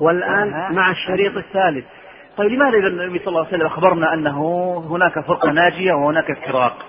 [0.00, 1.84] والآن مع الشريط الثالث.
[2.36, 6.86] طيب لماذا إذا النبي صلى الله عليه وسلم أخبرنا أنه هناك فرقة ناجية وهناك افتراق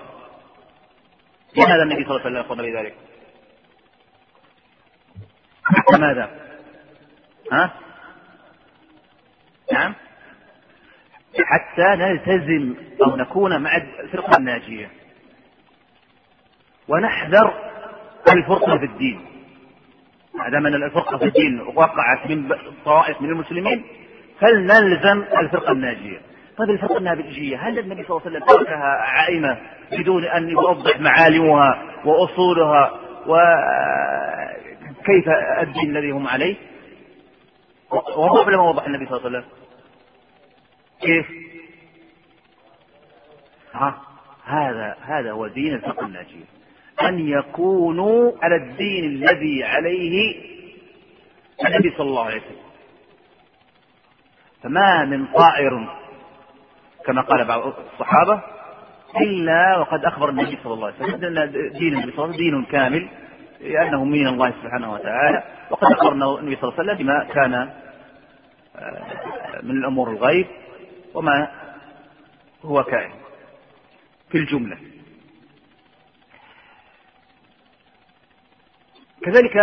[1.56, 2.94] لماذا النبي صلى الله عليه وسلم أخبرنا بذلك؟
[6.00, 6.30] ماذا
[7.52, 7.72] ها؟
[9.72, 9.94] نعم.
[11.44, 12.74] حتى نلتزم
[13.06, 14.90] أو نكون مع الفرقة الناجية.
[16.88, 17.54] ونحذر
[18.32, 19.29] الفرقة في الدين.
[20.44, 22.48] ما دام أن الفرقة في الدين وقعت من
[22.84, 23.84] طوائف من المسلمين
[24.40, 26.20] فلنلزم الفرقة الناجية؟
[26.58, 29.58] طيب الفرقة الناجية هل النبي صلى الله عليه وسلم تركها عائمة
[29.92, 32.90] بدون أن يوضح معالمها وأصولها؟
[33.26, 35.28] وكيف
[35.60, 36.56] الدين الذي هم عليه؟
[38.16, 39.50] ولا ما وضح النبي صلى الله عليه وسلم.
[41.00, 41.26] كيف؟
[43.72, 44.00] ها
[44.44, 46.44] هذا هذا هو دين الفرقة الناجية.
[47.08, 50.34] أن يكونوا على الدين الذي عليه
[51.66, 52.70] النبي صلى الله عليه وسلم.
[54.62, 55.96] فما من طائر
[57.06, 57.62] كما قال بعض
[57.92, 58.42] الصحابة
[59.20, 62.36] إلا وقد أخبر النبي صلى الله عليه وسلم أن دين النبي صلى الله عليه وسلم
[62.36, 63.08] دين كامل
[63.60, 65.44] لأنه من الله سبحانه وتعالى.
[65.70, 67.54] وقد أخبرنا النبي صلى الله عليه وسلم بما كان
[68.76, 70.46] آه، من الأمور الغيب
[71.14, 71.50] وما
[72.64, 73.10] هو كائن.
[74.30, 74.76] في الجملة.
[79.24, 79.56] كذلك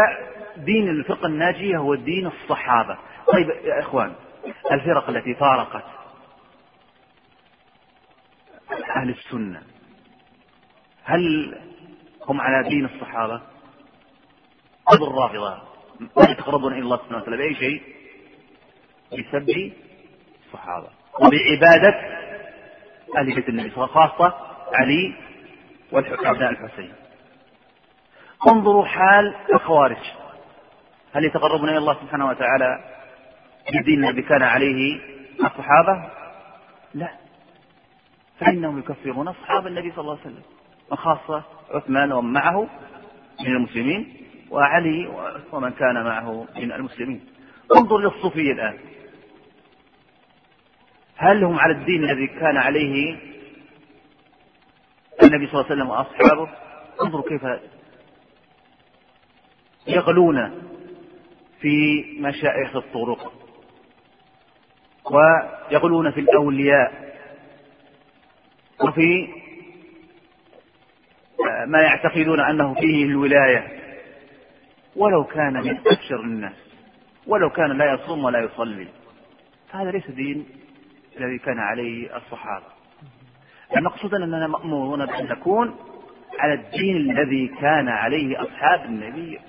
[0.57, 2.97] دين الفرقة الناجية هو دين الصحابة.
[3.33, 4.13] طيب يا إخوان
[4.71, 5.83] الفرق التي فارقت
[8.95, 9.61] أهل السنة
[11.03, 11.55] هل
[12.27, 13.41] هم على دين الصحابة؟
[14.87, 15.61] خذ الرافضة
[16.17, 17.81] لا يتقربون إلى الله سبحانه وتعالى بأي شيء؟
[19.13, 19.71] بسب
[20.45, 20.87] الصحابة.
[21.19, 22.17] وبعبادة
[23.17, 24.33] أهل بيت النبي خاصة
[24.73, 25.13] علي
[25.91, 26.93] وأبناء الحسين.
[28.47, 29.97] انظروا حال الخوارج.
[31.13, 32.79] هل يتقربون إلى الله سبحانه وتعالى
[33.73, 34.99] بالدين الذي كان عليه
[35.33, 36.09] الصحابة؟
[36.93, 37.09] لا.
[38.39, 40.43] فإنهم يكفرون أصحاب النبي صلى الله عليه وسلم
[40.91, 42.67] وخاصة عثمان ومن معه
[43.41, 45.07] من المسلمين وعلي
[45.51, 47.25] ومن كان معه من المسلمين.
[47.77, 48.77] انظر للصوفية الآن.
[51.17, 53.17] هل هم على الدين الذي كان عليه
[55.23, 56.49] النبي صلى الله عليه وسلم وأصحابه؟
[57.01, 57.41] انظروا كيف
[59.87, 60.61] يغلون
[61.61, 63.33] في مشائخ الطرق
[65.11, 67.07] ويغلون في الأولياء
[68.83, 69.27] وفي
[71.67, 73.77] ما يعتقدون أنه فيه الولاية.
[74.95, 76.55] ولو كان من أبشر الناس
[77.27, 78.87] ولو كان لا يصوم ولا يصلي
[79.69, 80.45] فهذا ليس دين
[81.17, 82.65] الذي كان عليه الصحابة.
[83.77, 85.75] المقصود أننا مأمورون بأن نكون
[86.39, 89.39] على الدين الذي كان عليه أصحاب النبي.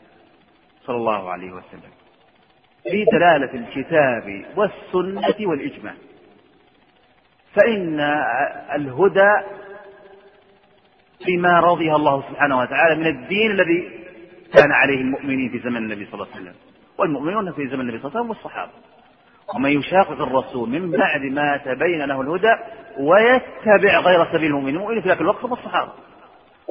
[0.88, 1.92] صلى الله عليه وسلم.
[2.82, 5.94] في دلالة الكتاب والسنة والإجماع.
[7.54, 8.00] فإن
[8.74, 9.32] الهدى
[11.24, 13.90] فيما رضيها الله سبحانه وتعالى من الدين الذي
[14.54, 16.54] كان عليه المؤمنين في زمن النبي صلى الله عليه وسلم.
[16.98, 18.72] والمؤمنون في زمن النبي صلى الله عليه وسلم والصحابة.
[19.54, 22.56] ومن يشاقق الرسول من بعد ما تبين له الهدى
[22.98, 25.92] ويتبع غير سبيل المؤمنين في ذاك الوقت هم الصحابة.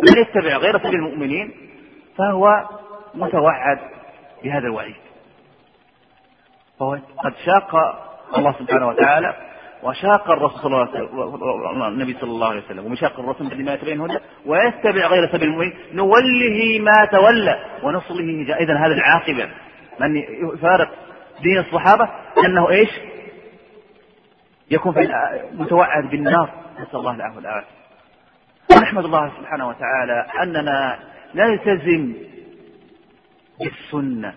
[0.03, 1.51] من يتبع غير سبيل المؤمنين
[2.17, 2.65] فهو
[3.15, 3.79] متوعد
[4.43, 4.95] بهذا الوعيد.
[6.79, 6.91] فهو
[7.23, 7.75] قد شاق
[8.37, 9.35] الله سبحانه وتعالى
[9.83, 12.85] وشاق الرسول صلى الله عليه النبي صلى الله عليه وسلم.
[12.85, 15.73] ومشاق الرسول بما يتبين هدى ويتبع غير سبيل المؤمنين.
[15.93, 19.49] نوله ما تولى ونصله اذا هذا العاقبة.
[19.99, 20.15] من
[20.53, 20.89] يفارق
[21.41, 22.09] دين الصحابة
[22.45, 22.89] أنه إيش؟
[24.71, 25.09] يكون في
[25.53, 26.49] متوعد بالنار.
[26.79, 27.77] نسأل الله العافية والعافيه
[28.77, 30.99] ونحمد الله سبحانه وتعالى أننا
[31.35, 32.13] نلتزم
[33.59, 34.33] بالسنه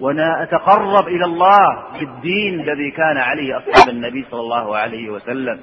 [0.00, 5.60] ونتقرب إلى الله بالدين الذي كان عليه أصحاب النبي صلى الله عليه وسلم.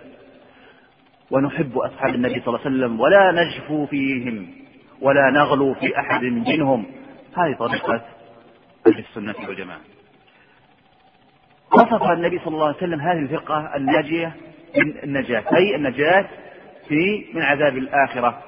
[1.31, 4.47] ونحب أصحاب النبي صلى الله عليه وسلم ولا نجفو فيهم
[5.01, 6.85] ولا نغلو في أحد منهم.
[7.37, 8.01] هذه طريقة
[8.87, 9.79] أهل السنة والجماعة.
[11.73, 14.35] وصف النبي صلى الله عليه وسلم هذه الفرقة الناجية
[14.75, 16.25] بالنجاة أي النجاة
[16.87, 18.43] في من عذاب الآخرة.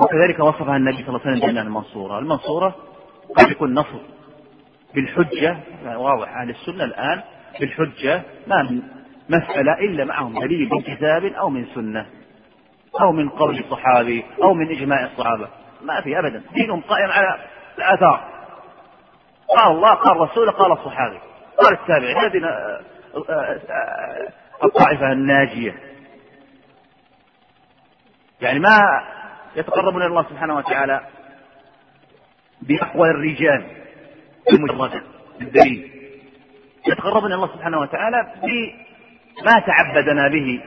[0.00, 2.18] وكذلك وصفها النبي صلى الله عليه وسلم بأنها المنصورة.
[2.18, 2.76] المنصورة
[3.36, 4.00] قد يكون نصر
[4.94, 5.56] بالحجة
[5.96, 7.22] واضح أهل السنة الآن
[7.60, 8.82] بالحجة ما من
[9.28, 12.06] مسألة إلا معهم دليل من كتاب أو من سنة
[13.00, 15.48] أو من قول الصحابي أو من إجماع الصحابة.
[15.82, 16.42] ما في أبدا.
[16.54, 17.40] دينهم قائم على
[17.78, 18.30] الآثار.
[19.58, 21.18] قال الله قال الرسول قال الصحابي
[21.58, 22.18] قال التابعين.
[22.18, 22.80] الذين آه،
[23.28, 24.28] آه، آه،
[24.64, 25.74] الطائفة الناجية.
[28.40, 29.02] يعني ما
[29.56, 31.06] يتقربون إلى الله سبحانه وتعالى
[32.62, 33.66] بأقوال الرجال
[34.52, 35.02] المجردة
[35.38, 35.90] بالدليل.
[36.88, 40.62] يتقربنا الله سبحانه وتعالى بما تعبدنا به.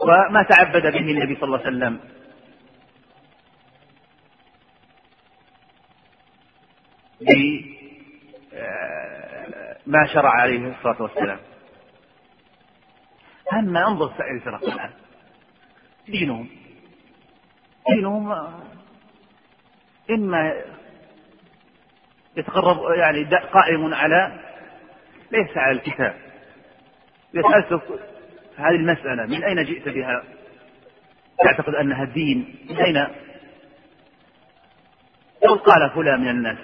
[0.00, 2.00] وما تعبد به النبي صلى الله عليه وسلم.
[9.86, 11.38] بما شرع عليه الصلاة والسلام.
[13.52, 14.90] أما انظر سائر الفرق الآن؟
[16.08, 16.48] دينهم.
[17.88, 18.32] دينهم
[20.10, 20.62] إما
[22.36, 24.40] يتقرب يعني قائم على
[25.32, 26.14] ليس على الكتاب.
[27.34, 27.82] يسألك
[28.56, 30.24] هذه المسألة من أين جئت بها؟
[31.44, 32.66] تعتقد أنها دين.
[32.70, 33.06] من أين؟
[35.42, 36.58] يقول قال فلان من الناس.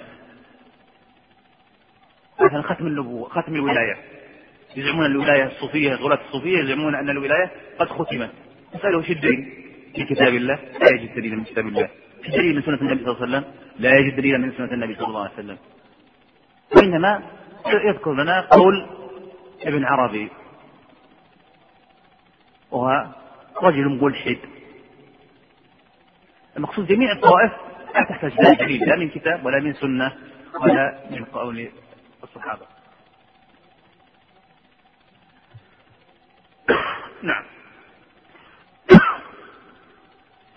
[2.41, 3.97] مثلا ختم النبوة ختم الولاية.
[4.77, 8.31] يزعمون الولاية الصوفية غلاة الصوفية يزعمون أن الولاية قد ختمت.
[8.75, 9.53] اسأله وش الدليل
[9.95, 11.89] في كتاب الله لا يجد دليلا من كتاب الله.
[12.23, 13.45] في دليل من سنة النبي صلى الله عليه وسلم
[13.79, 15.59] لا يجد دليلا من سنة النبي صلى الله عليه وسلم.
[16.77, 17.23] وإنما
[17.67, 18.87] يذكر لنا قول
[19.63, 20.31] ابن عربي.
[22.71, 23.07] وهو
[23.63, 24.39] رجل ملحد.
[26.57, 27.53] المقصود جميع الطوائف
[27.95, 30.13] لا تحتاج لا دليل لا من كتاب ولا من سنة
[30.61, 31.69] ولا من قول
[32.23, 32.67] الصحابة.
[37.23, 37.56] نعم.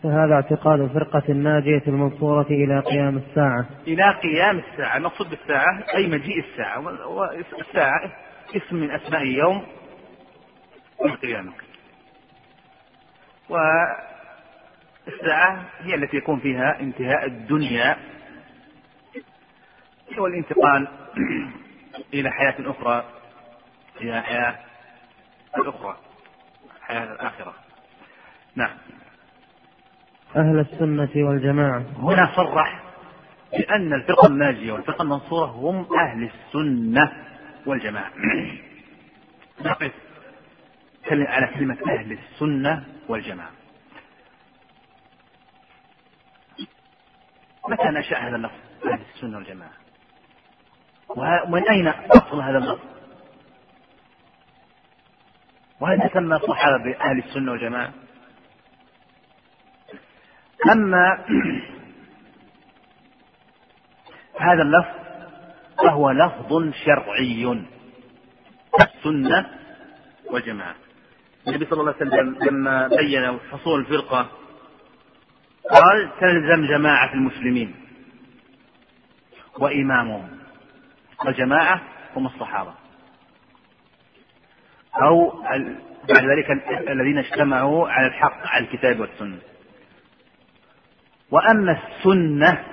[0.03, 3.65] فهذا اعتقاد الفرقة الناجية المنصورة إلى قيام الساعة.
[3.87, 4.97] إلى قيام الساعة.
[4.97, 6.79] المقصود بالساعة أي مجيء الساعة.
[7.09, 8.11] والساعة
[8.55, 9.65] اسم من أسماء يوم
[11.05, 11.53] القيامة.
[15.07, 17.97] والساعة هي التي يكون فيها انتهاء الدنيا
[20.17, 20.87] والانتقال
[22.13, 23.03] إلى حياة أخرى.
[24.01, 24.59] إلى حياة
[25.57, 25.97] الأخرى
[26.81, 27.53] حياة الآخرة.
[28.55, 28.77] نعم.
[30.35, 31.85] أهل السنة والجماعة.
[31.97, 32.83] هنا صرح
[33.51, 37.11] بأن الفرقة الناجية والفرقة المنصورة هم أهل السنة
[37.65, 38.11] والجماعة.
[39.65, 39.91] نقف
[41.11, 43.51] على كلمة أهل السنة والجماعة.
[47.69, 48.55] متى نشأ هذا اللفظ؟
[48.85, 49.73] أهل السنة والجماعة.
[51.09, 52.85] ومن أين أصل هذا اللفظ؟
[55.79, 57.93] وهل تسمى الصحابة بأهل السنة والجماعة؟
[60.67, 61.25] أما
[64.39, 64.99] هذا اللفظ
[65.77, 67.65] فهو لفظ شرعي.
[68.81, 69.49] السنة
[70.25, 70.75] والجماعة.
[71.47, 74.29] النبي صلى الله عليه وسلم لما بين حصول الفرقة
[75.71, 77.75] قال تلزم جماعة المسلمين
[79.59, 80.29] وإمامهم
[81.27, 81.81] الجماعة
[82.15, 82.73] هم الصحابة.
[85.01, 85.41] أو
[86.09, 86.51] بعد ذلك
[86.89, 89.39] الذين اجتمعوا على الحق على الكتاب والسنة.
[91.31, 92.63] وأما السنة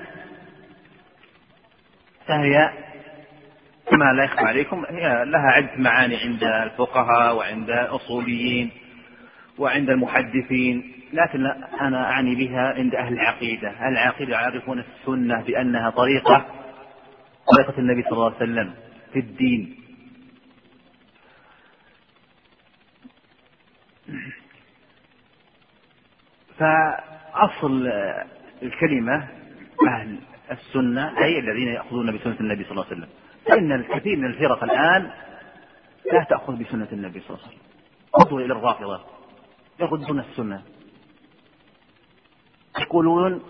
[2.26, 2.72] فهي
[3.90, 8.70] كما لا يخفى عليكم هي لها عدة معاني عند الفقهاء وعند الأصوليين
[9.58, 11.46] وعند المحدثين لكن
[11.80, 13.68] أنا أعني بها عند أهل العقيدة.
[13.68, 16.46] أهل العقيدة يعرفون السنة بأنها طريقة
[17.56, 18.74] طريقة النبي صلى الله عليه وسلم
[19.12, 19.76] في الدين.
[26.58, 27.88] فأصل
[28.62, 29.28] الكلمة
[29.88, 30.18] أهل
[30.50, 33.08] السنة أي الذين يأخذون بسنة النبي صلى الله عليه وسلم.
[33.46, 35.10] فإن الكثير من الفرق الآن
[36.12, 37.66] لا تأخذ بسنة النبي صلى الله عليه وسلم.
[38.20, 39.00] انظروا إلى الرافضة
[39.80, 40.62] يردون السنة.
[42.80, 43.42] يقولون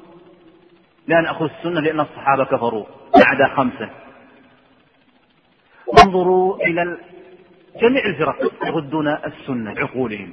[1.06, 3.90] لا نأخذ السنة لأن الصحابة كفروا بعد خمسة.
[6.04, 6.98] انظروا إلى
[7.82, 10.32] جميع الفرق يردون السنة عقولهم.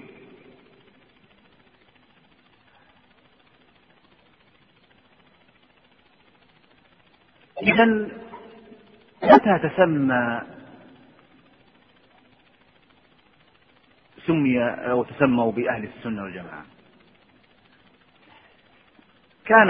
[7.64, 7.86] إذا
[9.24, 10.42] متى تسمى
[14.28, 16.66] سمي أو تسموا بأهل السنة والجماعة؟
[19.46, 19.70] كان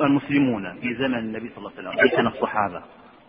[0.00, 2.82] المسلمون في زمن النبي صلى الله عليه وسلم ليس الصحابة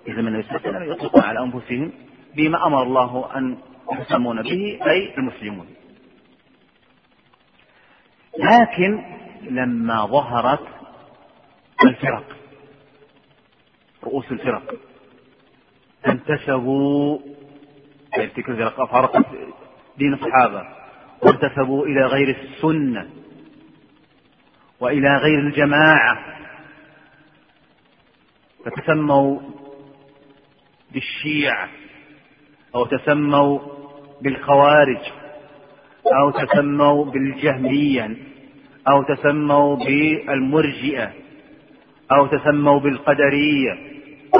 [0.05, 1.91] في زمن النبي صلى الله عليه وسلم يطلقون على أنفسهم
[2.35, 3.57] بما أمر الله أن
[3.99, 5.67] يسمون به أي المسلمون.
[8.39, 9.03] لكن
[9.41, 10.67] لما ظهرت
[11.85, 12.40] الفرق
[14.03, 14.75] رؤوس الفرق.
[16.07, 17.19] انتسبوا
[18.13, 19.25] تلك الفرق أفارقت
[19.97, 20.67] دين الصحابة.
[21.21, 23.09] وانتسبوا إلى غير السنة
[24.79, 26.37] وإلى غير الجماعة.
[28.65, 29.39] فتسموا
[30.91, 31.69] بالشيعة
[32.75, 33.59] أو تسموا
[34.21, 35.01] بالخوارج
[36.05, 38.17] أو تسموا بالجهمية
[38.87, 41.11] أو تسموا بالمرجئة.
[42.11, 43.77] أو تسموا بالقدرية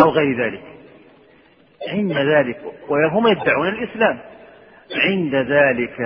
[0.01, 0.63] أو غير ذلك.
[1.89, 4.19] عند ذلك وهم يدعون الإسلام.
[4.95, 5.97] عند ذلك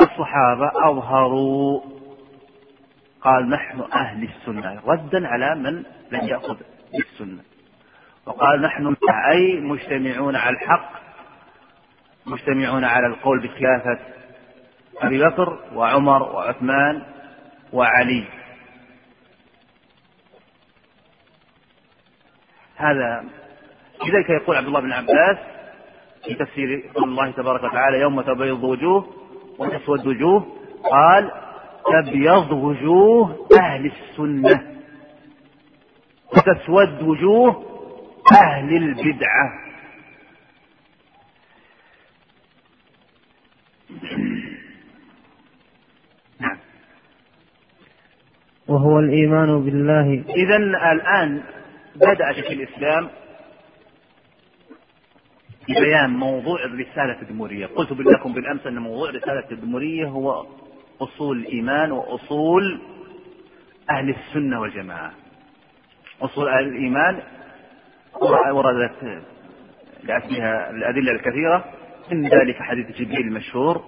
[0.00, 1.80] الصحابة أظهروا
[3.20, 6.56] قال نحن أهل السنة ردا على من لم يأخذ
[6.92, 7.42] بالسنة.
[8.26, 8.96] وقال نحن
[9.32, 10.90] أي مجتمعون على الحق
[12.26, 13.98] مجتمعون على القول بخلافة
[15.02, 17.02] أبي بكر وعمر وعثمان
[17.72, 18.24] وعلي.
[22.76, 23.24] هذا
[24.06, 25.36] لذلك يقول عبد الله بن عباس
[26.24, 29.06] في تفسير قول الله تبارك وتعالى يوم تبيض وجوه
[29.58, 30.46] وتسود وجوه
[30.90, 31.30] قال
[31.92, 34.74] تبيض وجوه أهل السنة
[36.36, 37.64] وتسود وجوه
[38.32, 39.64] أهل البدعة.
[46.40, 46.56] نعم.
[48.68, 50.24] وهو الإيمان بالله.
[50.36, 50.56] إذا
[50.92, 51.42] الآن
[51.96, 53.10] بدأ شيخ الإسلام
[55.68, 60.46] ببيان موضوع الرسالة الدمورية قلت لكم بالأمس أن موضوع الرسالة الدمورية هو
[61.00, 62.80] أصول الإيمان وأصول
[63.90, 65.12] أهل السنة والجماعة.
[66.22, 67.22] أصول أهل الإيمان
[68.52, 69.22] وردت
[70.02, 71.64] لأسمها الأدلة الكثيرة.
[72.12, 73.84] من ذلك حديث جبريل المشهور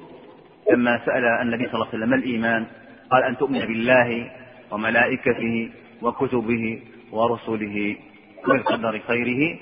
[0.73, 2.67] لما سأل النبي صلى الله عليه وسلم ما الإيمان؟
[3.11, 4.31] قال أن تؤمن بالله
[4.71, 5.71] وملائكته
[6.03, 6.83] وكتبه
[7.13, 7.97] ورسله
[8.49, 9.59] بالقدر خيره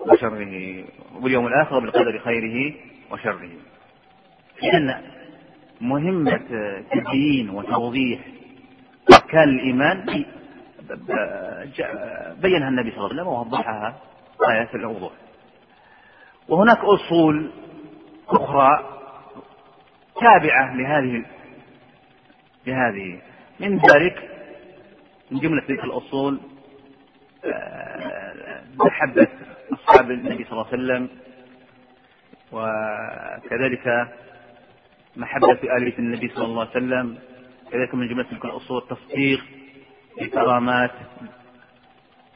[0.00, 0.84] وشره
[1.20, 2.74] واليوم الآخر بالقدر خيره
[3.10, 3.50] وشره.
[4.62, 5.02] لأن
[5.80, 6.48] مهمة
[6.90, 8.20] تبيين وتوضيح
[9.12, 10.24] أركان الإيمان
[12.42, 13.98] بينها النبي صلى الله عليه وسلم ووضحها
[14.48, 15.12] غاية الوضوح.
[16.48, 17.50] وهناك أصول
[18.28, 19.00] أخرى
[20.20, 21.24] تابعة لهذه
[22.66, 23.20] لهذه.
[23.60, 24.30] من ذلك
[25.30, 26.40] من جملة تلك الأصول
[28.78, 29.26] محبة
[29.72, 31.08] أصحاب النبي صلى الله عليه وسلم
[32.52, 34.08] وكذلك
[35.16, 37.18] محبة آل بيت النبي صلى الله عليه وسلم.
[37.72, 39.40] كذلك من جملة تلك الأصول التصديق
[40.20, 40.90] بكرامات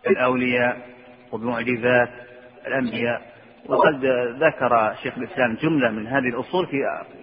[0.06, 0.88] الأولياء
[1.32, 2.11] وبمعجزات
[2.66, 3.34] الأنبياء.
[3.66, 4.04] وقد
[4.44, 6.76] ذكر شيخ الإسلام جملة من هذه الأصول في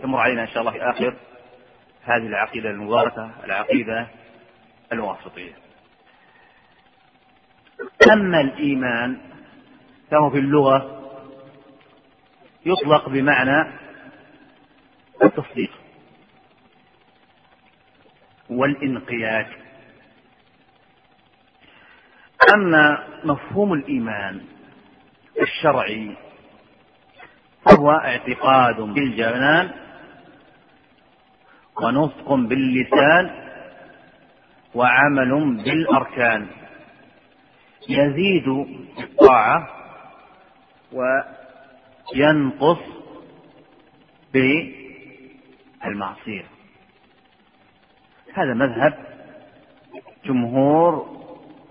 [0.04, 1.16] يمر علينا إن شاء الله في آخر
[2.04, 4.08] هذه العقيدة المباركة العقيدة
[4.94, 5.54] الواسطية.
[8.12, 9.18] أما الإيمان
[10.12, 10.98] فهو في اللغة
[12.66, 13.74] يطلق بمعنى
[15.24, 15.72] التصديق
[18.50, 19.48] والانقياد.
[22.54, 24.42] أما مفهوم الإيمان
[25.42, 26.18] الشرعي
[27.66, 29.72] فهو اعتقاد بالجنان
[31.82, 33.30] ونطق باللسان
[34.76, 36.48] وعمل بالأركان.
[37.90, 38.50] يزيد
[38.98, 39.68] بالطاعة
[40.92, 42.80] وينقص
[45.84, 46.46] بالمعصية.
[48.34, 48.94] هذا مذهب
[50.26, 51.22] جمهور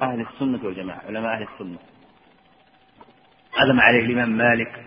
[0.03, 1.79] أهل السنة والجماعة علماء أهل السنة.
[3.59, 4.85] هذا ما عليه الإمام مالك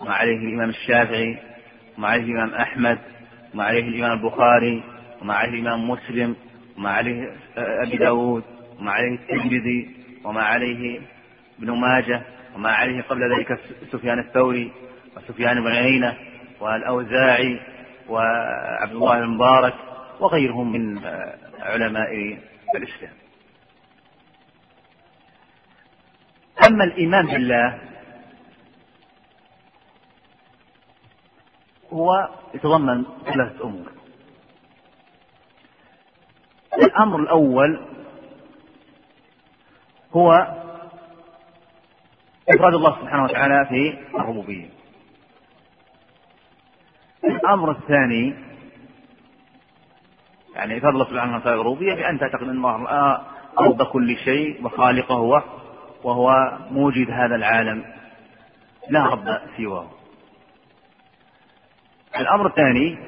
[0.00, 1.38] وما عليه الإمام الشافعي
[1.98, 2.98] وما عليه الإمام أحمد
[3.54, 4.82] وما عليه الإمام البخاري
[5.22, 6.36] وما عليه الإمام مسلم
[6.78, 8.44] وما عليه أبي داود
[8.80, 10.03] وما عليه الترمذي.
[10.24, 11.00] وما عليه
[11.58, 12.22] ابن ماجه
[12.54, 13.60] وما عليه قبل ذلك
[13.92, 14.72] سفيان الثوري
[15.16, 16.18] وسفيان بن عيينة
[16.60, 17.60] والأوزاعي
[18.08, 19.74] وعبد الله المبارك
[20.20, 20.98] وغيرهم من
[21.60, 22.38] علماء
[22.76, 23.12] الإسلام.
[26.66, 27.78] أما الإيمان بالله
[31.92, 33.92] هو يتضمن ثلاثة أمور.
[36.82, 37.86] الأمر الأول
[40.16, 40.32] هو
[42.48, 44.68] إفراد الله سبحانه وتعالى في الربوبية.
[47.24, 48.34] الأمر الثاني
[50.54, 53.20] يعني إفراد الله سبحانه وتعالى الربوبية بأن تعتقد أن الله
[53.58, 55.42] أرض كل شيء وخالقه هو
[56.04, 57.84] وهو موجد هذا العالم.
[58.90, 59.90] لا رب سواه.
[62.18, 62.98] الأمر الثاني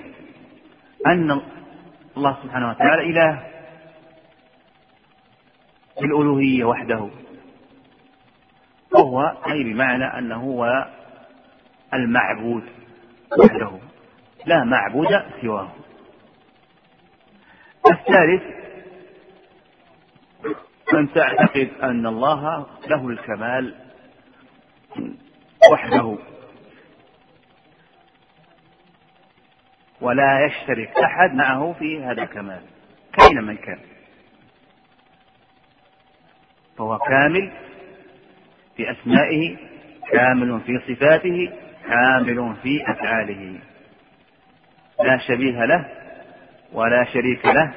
[1.07, 1.41] أن
[2.17, 3.56] الله سبحانه وتعالى إله
[6.01, 7.09] بالألوهية وحده.
[8.93, 10.87] وهو أي بمعنى أنه هو
[11.95, 12.63] المعبود
[13.39, 13.71] وحده.
[14.47, 15.73] لا معبود سواه.
[17.91, 18.43] الثالث
[20.95, 23.75] أن تعتقد أن الله له الكمال
[25.73, 26.19] وحده.
[30.01, 32.63] ولا يشترك أحد معه في هذا الكمال
[33.13, 33.79] كائنا من كان.
[36.79, 37.53] فهو كامل
[38.77, 39.57] في أسمائه
[40.13, 41.53] كامل في صفاته
[41.87, 43.59] كامل في أفعاله.
[45.05, 45.91] لا شبيه له
[46.73, 47.75] ولا شريك له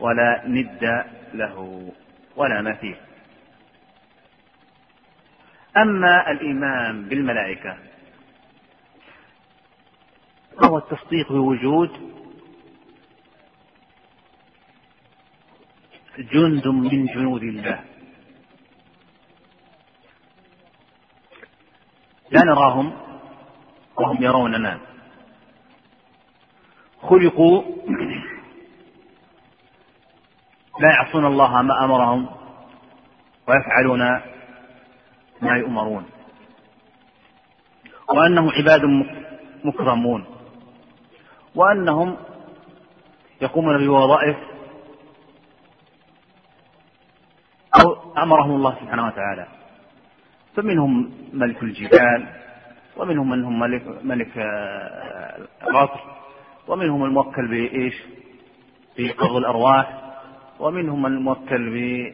[0.00, 1.04] ولا ند
[1.34, 1.90] له
[2.36, 2.96] ولا مثيل.
[5.76, 7.76] أما الإيمان بالملائكة
[10.60, 11.90] فهو التصديق بوجود
[16.18, 17.84] جند من جنود الله.
[22.30, 22.92] لا نراهم
[23.96, 24.78] وهم يروننا
[27.02, 27.62] خلقوا
[30.80, 32.28] لا يعصون الله ما أمرهم
[33.48, 34.00] ويفعلون
[35.42, 36.04] ما يؤمرون.
[38.08, 38.80] وأنهم عباد
[39.64, 40.24] مكرمون.
[41.54, 42.16] وأنهم
[43.40, 44.36] يقومون بوظائف
[47.80, 49.46] أو أمرهم الله سبحانه وتعالى.
[50.58, 52.28] فمنهم ملك الجبال
[52.96, 54.32] ومنهم من هم ملك ملك
[55.62, 56.00] القطر
[56.68, 57.94] ومنهم الموكل بايش؟
[58.98, 60.14] بقبض الأرواح
[60.60, 62.12] ومنهم الموكل ب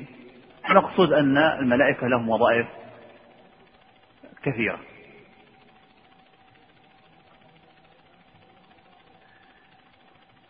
[0.71, 2.67] المقصود أن الملائكة لهم وظائف
[4.43, 4.79] كثيرة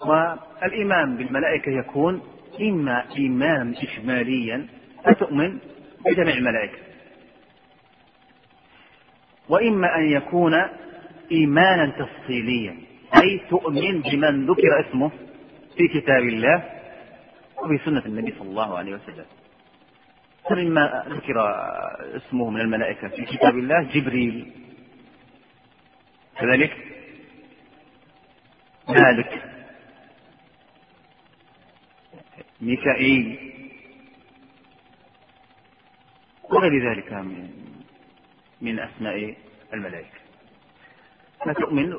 [0.00, 2.22] والإيمان بالملائكة يكون
[2.60, 4.66] إما إيمانا اجماليا
[5.04, 5.58] فتؤمن
[6.04, 6.93] بجميع الملائكة
[9.48, 10.54] وإما أن يكون
[11.32, 12.76] إيمانا تفصيليا
[13.22, 15.10] أي تؤمن بمن ذكر اسمه
[15.76, 16.64] في كتاب الله
[17.62, 19.24] وفي سنة النبي صلى الله عليه وسلم.
[20.50, 21.36] فمما ذكر
[22.16, 24.52] اسمه من الملائكة في كتاب الله جبريل.
[26.38, 26.76] كذلك؟
[28.88, 29.42] مالك.
[32.60, 33.52] ميكائيل.
[36.50, 37.50] وغير ذلك من
[38.60, 39.34] من أسماء
[39.74, 40.18] الملائكة.
[41.46, 41.94] فتؤمن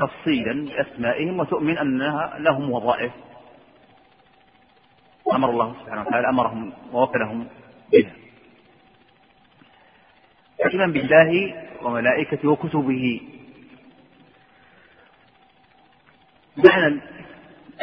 [0.00, 3.12] تفصيلا بأسمائهم وتؤمن أنها لهم وظائف.
[5.32, 7.48] أمر الله سبحانه وتعالى أمرهم ووكلهم
[7.92, 8.12] بها.
[10.66, 13.20] الإيمان بالله وملائكته وكتبه.
[16.56, 17.00] معنى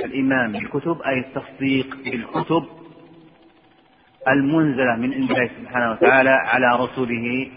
[0.06, 2.66] الإيمان بالكتب أي التصديق بالكتب
[4.28, 7.52] المنزلة من عند الله سبحانه وتعالى على رسوله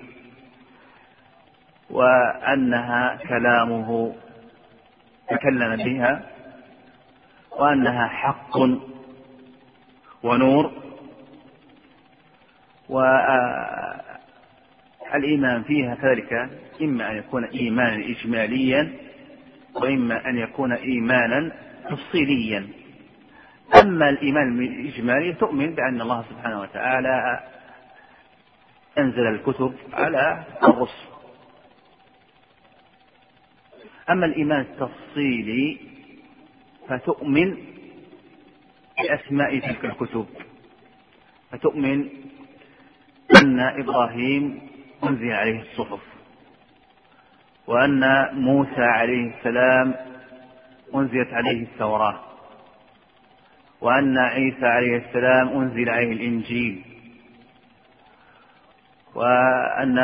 [1.92, 4.14] وأنها كلامه
[5.28, 6.22] تكلم بها
[7.58, 8.56] وأنها حق
[10.22, 10.72] ونور
[15.12, 16.32] والإيمان فيها كذلك
[16.82, 18.92] إما أن يكون إيمانا إجماليا
[19.74, 21.52] وإما أن يكون إيمانا
[21.90, 22.68] تفصيليا.
[23.82, 27.40] أما الإيمان الإجمالي تؤمن بأن الله سبحانه وتعالى
[28.98, 31.11] أنزل الكتب على الرسل.
[34.10, 35.78] أما الإيمان التفصيلي
[36.88, 37.56] فتؤمن
[39.02, 40.26] بأسماء تلك الكتب.
[41.50, 42.08] فتؤمن
[43.42, 44.60] أن إبراهيم
[45.04, 46.00] أنزل عليه الصحف
[47.66, 49.94] وأن موسى عليه السلام
[50.94, 52.20] أنزلت عليه التوراة
[53.80, 56.82] وأن عيسى عليه السلام أنزل عليه الإنجيل
[59.14, 59.96] وأن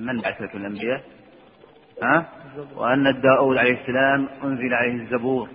[0.00, 1.13] من بعثة الأنبياء؟
[2.02, 2.26] ها؟
[2.74, 5.48] وأن داود عليه السلام أنزل عليه الزبور.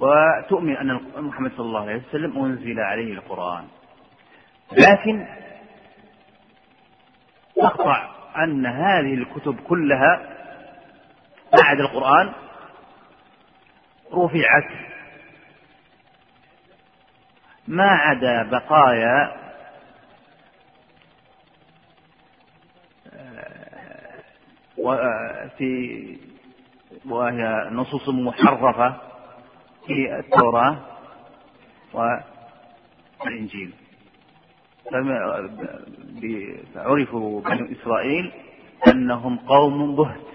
[0.00, 3.64] وتؤمن أن محمد صلى الله عليه وسلم أنزل عليه القرآن.
[4.72, 5.26] لكن
[7.56, 10.36] تقطع أن هذه الكتب كلها
[11.62, 12.32] بعد القرآن
[14.12, 14.70] رفعت.
[17.68, 19.45] ما عدا بقايا
[24.86, 26.16] وفي
[27.08, 28.96] وهي نصوص محرفة
[29.86, 30.76] في التوراة
[31.94, 33.72] والإنجيل.
[36.76, 38.32] عرفوا بنو إسرائيل
[38.92, 40.26] أنهم قوم بهت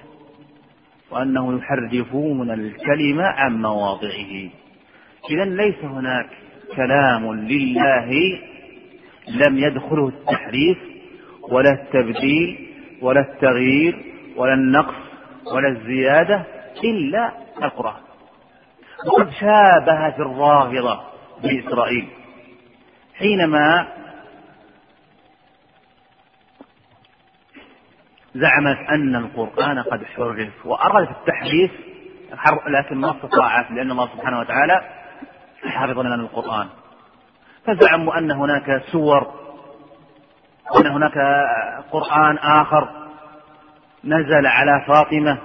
[1.11, 4.49] وأنهم يحرفون الكلمة عن مواضعه.
[5.29, 6.29] إذا ليس هناك
[6.75, 8.39] كلام لله
[9.27, 10.77] لم يدخله التحريف
[11.51, 12.67] ولا التبديل
[13.01, 14.95] ولا التغيير ولا النقص
[15.53, 16.45] ولا الزيادة
[16.83, 17.31] إلا
[17.63, 18.01] القرآن.
[19.07, 21.01] وقد شابه في الرافضة
[21.43, 22.07] بإسرائيل
[23.17, 23.87] حينما
[28.35, 31.71] زعمت أن القرآن قد حرف وأرادت التحريف
[32.67, 34.81] لكن ما استطاعت لأن الله سبحانه وتعالى
[35.65, 36.67] حفظ لنا القرآن.
[37.65, 39.33] فزعموا أن هناك سور
[40.75, 41.13] وأن هناك
[41.91, 43.00] قرآن آخر
[44.03, 45.37] نزل على فاطمة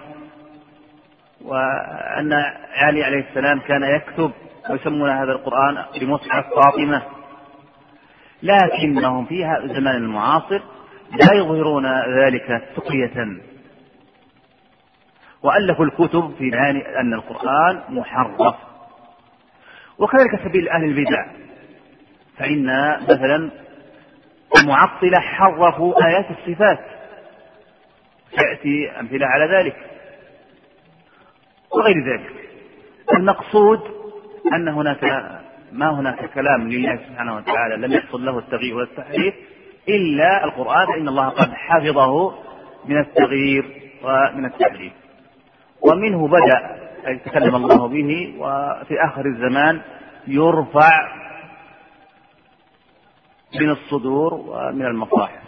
[1.44, 2.32] وأن
[2.74, 4.32] علي عليه السلام كان يكتب
[4.70, 7.02] ويسمون هذا القرآن بمصحف فاطمة.
[8.42, 10.60] لكنهم في الزمان المعاصر
[11.12, 11.86] لا يظهرون
[12.24, 13.40] ذلك تقية.
[15.42, 18.54] وألفوا الكتب في بيان أن القرآن محرف.
[19.98, 21.26] وكذلك سبيل أهل البدع.
[22.38, 23.50] فإن مثلا
[24.60, 26.95] المعطلة حرفوا آيات الصفات.
[28.32, 29.76] تأتي أمثلة على ذلك
[31.72, 32.32] وغير ذلك.
[33.16, 33.80] المقصود
[34.54, 35.04] أن هناك
[35.72, 39.34] ما هناك كلام لله سبحانه وتعالى لم يحصل له التغيير ولا التحريف
[39.88, 42.34] إلا القرآن فإن الله قد حفظه
[42.84, 43.64] من التغيير
[44.02, 44.92] ومن التحريف.
[45.80, 49.80] ومنه بدأ يتكلم الله به وفي آخر الزمان
[50.26, 51.12] يرفع
[53.60, 55.45] من الصدور ومن المصاحف.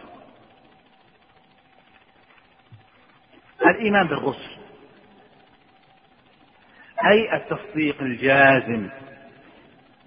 [3.66, 4.50] الإيمان بالرسل
[7.10, 8.88] أي التصديق الجازم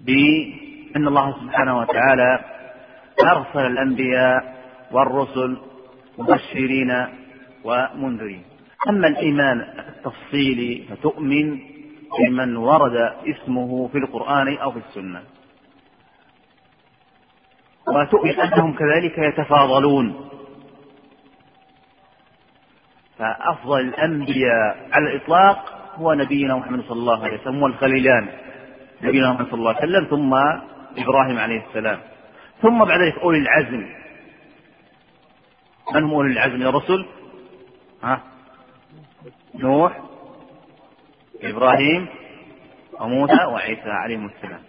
[0.00, 2.44] بأن الله سبحانه وتعالى
[3.32, 4.62] أرسل الأنبياء
[4.92, 5.58] والرسل
[6.18, 7.06] مبشرين
[7.64, 8.42] ومنذرين.
[8.88, 11.58] أما الإيمان التفصيلي فتؤمن
[12.18, 15.22] بمن ورد اسمه في القرآن أو في السنة.
[17.88, 20.28] وتؤمن أنهم كذلك يتفاضلون
[23.18, 28.28] فأفضل الأنبياء على الإطلاق هو نبينا محمد صلى الله عليه وسلم والخليلان
[29.02, 30.34] نبينا محمد صلى الله عليه وسلم ثم
[31.02, 31.98] إبراهيم عليه السلام
[32.62, 33.86] ثم بعد ذلك أولي العزم
[35.94, 37.06] من هم أولي العزم من الرسل؟
[38.02, 38.20] ها؟
[39.54, 40.00] نوح
[41.42, 42.06] إبراهيم
[43.00, 44.60] وموسى وعيسى عليهم السلام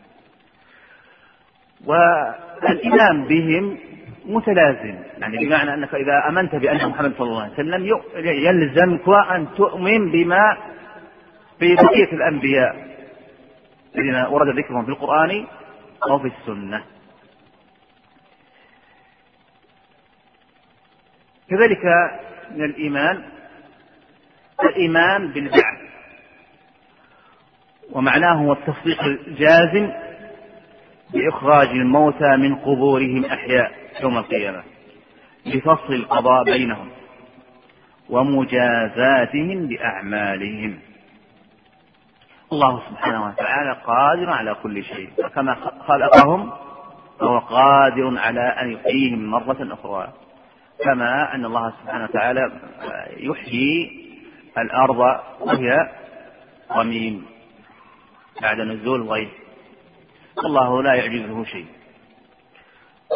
[1.85, 3.77] والإيمان بهم
[4.25, 5.03] متلازم.
[5.17, 7.85] يعني بمعنى أنك إذا آمنت بأن محمد صلى الله عليه وسلم
[8.25, 10.57] يلزمك أن تؤمن بما
[11.59, 12.75] في بقية الأنبياء
[13.95, 15.47] الذين ورد ذكرهم في القرآن
[16.09, 16.83] أو في السنة.
[21.49, 21.85] كذلك
[22.51, 23.23] من الإيمان
[24.63, 25.83] الإيمان بالبعث.
[27.91, 29.91] ومعناه هو التصديق الجازم
[31.13, 33.71] بإخراج الموتى من قبورهم أحياء
[34.01, 34.63] يوم القيامة
[35.45, 36.89] بفصل القضاء بينهم
[38.09, 40.79] ومجازاتهم بأعمالهم
[42.51, 45.55] الله سبحانه وتعالى قادر على كل شيء كما
[45.87, 46.51] خلقهم
[47.19, 50.13] فهو قادر على أن يحييهم مرة أخرى.
[50.83, 52.51] كما أن الله سبحانه وتعالى
[53.17, 54.03] يحيي
[54.57, 55.89] الأرض وهي
[56.71, 57.25] رميم
[58.41, 59.29] بعد نزول الغيث.
[60.39, 61.67] الله لا يعجزه شيء.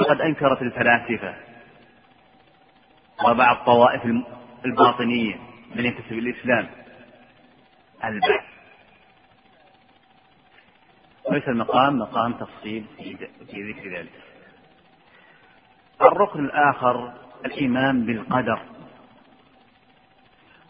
[0.02, 1.36] وقد أنكرت الفلاسفة
[3.26, 4.02] وبعض طوائف
[4.66, 5.36] الباطنية
[5.76, 6.70] من ينتسب الإسلام.
[8.04, 8.46] البعث
[11.26, 12.86] وليس المقام مقام تفصيل
[13.52, 14.12] في ذكر ذلك.
[16.02, 17.14] الركن الآخر
[17.46, 18.62] الإيمان بالقدر.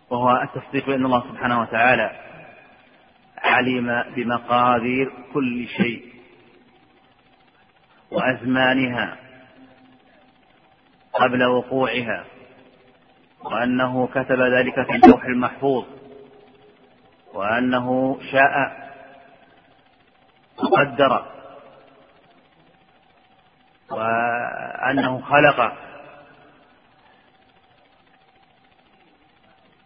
[0.09, 2.19] وهو التصديق بأن الله سبحانه وتعالى
[3.37, 6.16] علم بمقادير كل شيء.
[8.11, 9.17] وأزمانها
[11.13, 12.25] قبل وقوعها
[13.43, 15.85] وأنه كتب ذلك في اللوح المحفوظ
[17.33, 18.87] وأنه شاء
[20.57, 21.25] وقدر
[23.91, 25.73] وأنه خلق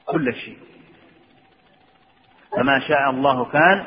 [0.06, 0.58] كل شيء.
[2.58, 3.86] فما شاء الله كان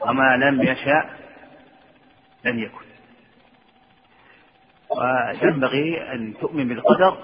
[0.00, 1.10] وما لم يشاء
[2.44, 2.87] لم يكن.
[4.90, 7.18] وينبغي أن تؤمن بالقدر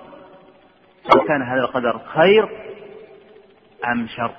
[1.02, 2.48] سواء كان هذا القدر خير
[3.92, 4.34] أم شر.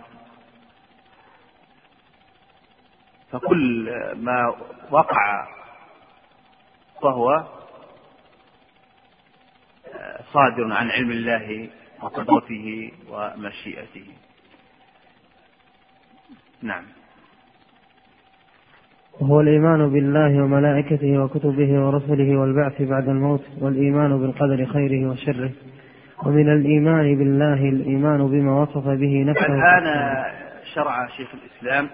[3.31, 4.55] فكل ما
[4.91, 5.47] وقع
[7.01, 7.47] فهو
[10.33, 11.69] صادر عن علم الله
[12.01, 14.07] وقدرته ومشيئته.
[16.61, 16.85] نعم.
[19.21, 25.51] وهو الإيمان بالله وملائكته وكتبه ورسله والبعث بعد الموت والإيمان بالقدر خيره وشره.
[26.25, 29.45] ومن الإيمان بالله الإيمان بما وصف به نفسه.
[29.45, 30.25] الآن
[30.73, 31.89] شرع شيخ الإسلام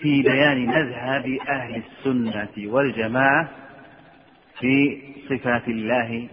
[0.00, 3.48] في بيان مذهب أهل السنة والجماعة
[4.58, 6.28] في صفات الله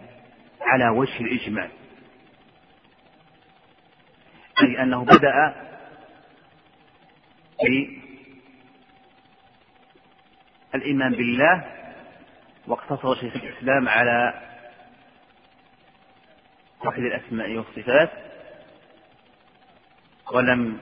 [0.61, 1.67] على وجه الإجمال
[4.63, 5.53] أي أنه بدأ
[10.75, 11.63] بالإيمان بالله
[12.67, 14.33] واقتصر شيخ الإسلام على
[16.83, 18.09] توحيد الأسماء والصفات
[20.31, 20.77] ولم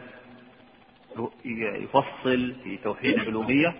[1.45, 3.73] يفصل في توحيد الألوهية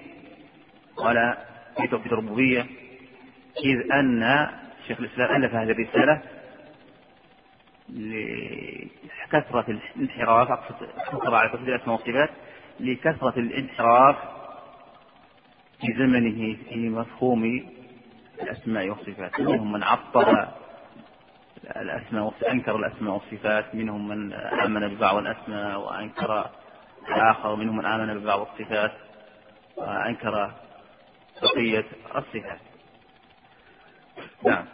[0.98, 1.38] ولا
[1.78, 2.66] في توحيد الربوبية
[3.64, 4.50] إذ أن
[4.88, 6.22] شيخ الإسلام ألف هذه الرسالة
[7.90, 12.30] لكثرة الانحراف أقصد على توحيد الأسماء والصفات
[12.80, 14.43] لكثرة الانحراف
[15.86, 17.64] في زمنه في مفهوم
[18.42, 19.40] الأسماء والصفات.
[19.40, 20.48] منهم من عطل
[21.76, 23.76] الأسماء أنكر الأسماء والصفات.
[23.76, 26.50] منهم من آمن ببعض الأسماء وأنكر
[27.08, 27.56] الآخر.
[27.56, 28.92] منهم من آمن ببعض الصفات
[29.78, 30.52] وأنكر
[31.42, 32.60] بقية الصفات.
[34.46, 34.66] نعم.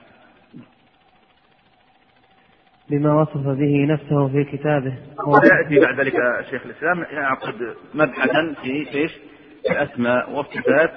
[2.90, 4.98] بما وصف به نفسه في كتابه.
[5.28, 9.12] ويأتي بعد ذلك شيخ الإسلام يعقد مبحثا في إيش؟
[9.66, 10.94] الأسماء والصفات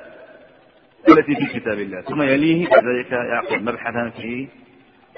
[1.09, 2.01] التي في كتاب الله.
[2.03, 4.49] ثم يليه بعد ذلك يعقد مبحثا في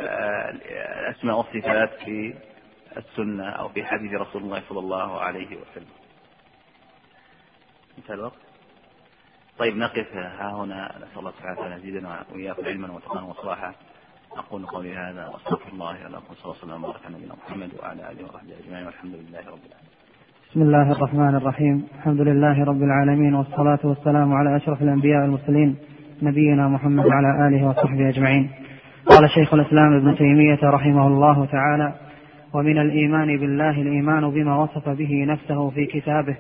[0.01, 2.35] آه، الأسماء والصفات في
[2.97, 5.93] السنة أو في حديث رسول الله صلى الله عليه وسلم.
[7.99, 8.39] انتهى الوقت.
[9.59, 10.17] طيب نقف.
[10.17, 10.99] ها هنا.
[10.99, 13.75] نسأل الله سبحانه أن يزيدنا وإياكم علما وتقنا وصلاحا.
[14.33, 16.35] أقول قولي هذا وأستغفر الله ولكم.
[16.35, 19.94] صلى الله وسلم وبارك على نبينا محمد وعلى آله وصحبه أجمعين والحمد لله رب العالمين.
[20.55, 25.77] بسم الله الرحمن الرحيم، الحمد لله رب العالمين والصلاة والسلام على أشرف الأنبياء والمرسلين
[26.23, 28.51] نبينا محمد وعلى آله وصحبه أجمعين.
[29.07, 31.95] قال شيخ الإسلام ابن تيمية رحمه الله تعالى:
[32.53, 36.37] ومن الإيمان بالله الإيمان بما وصف به نفسه في كتابه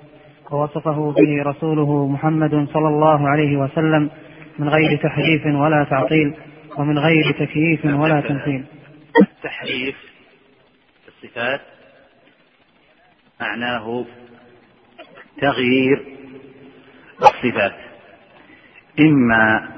[0.51, 4.11] ووصفه به رسوله محمد صلى الله عليه وسلم
[4.59, 6.35] من غير تحريف ولا تعطيل
[6.79, 8.65] ومن غير تكييف ولا تمثيل
[9.23, 9.97] التحريف
[11.05, 11.61] في الصفات
[13.45, 14.07] معناه
[15.41, 16.17] تغيير
[17.23, 17.75] الصفات.
[19.01, 19.71] إما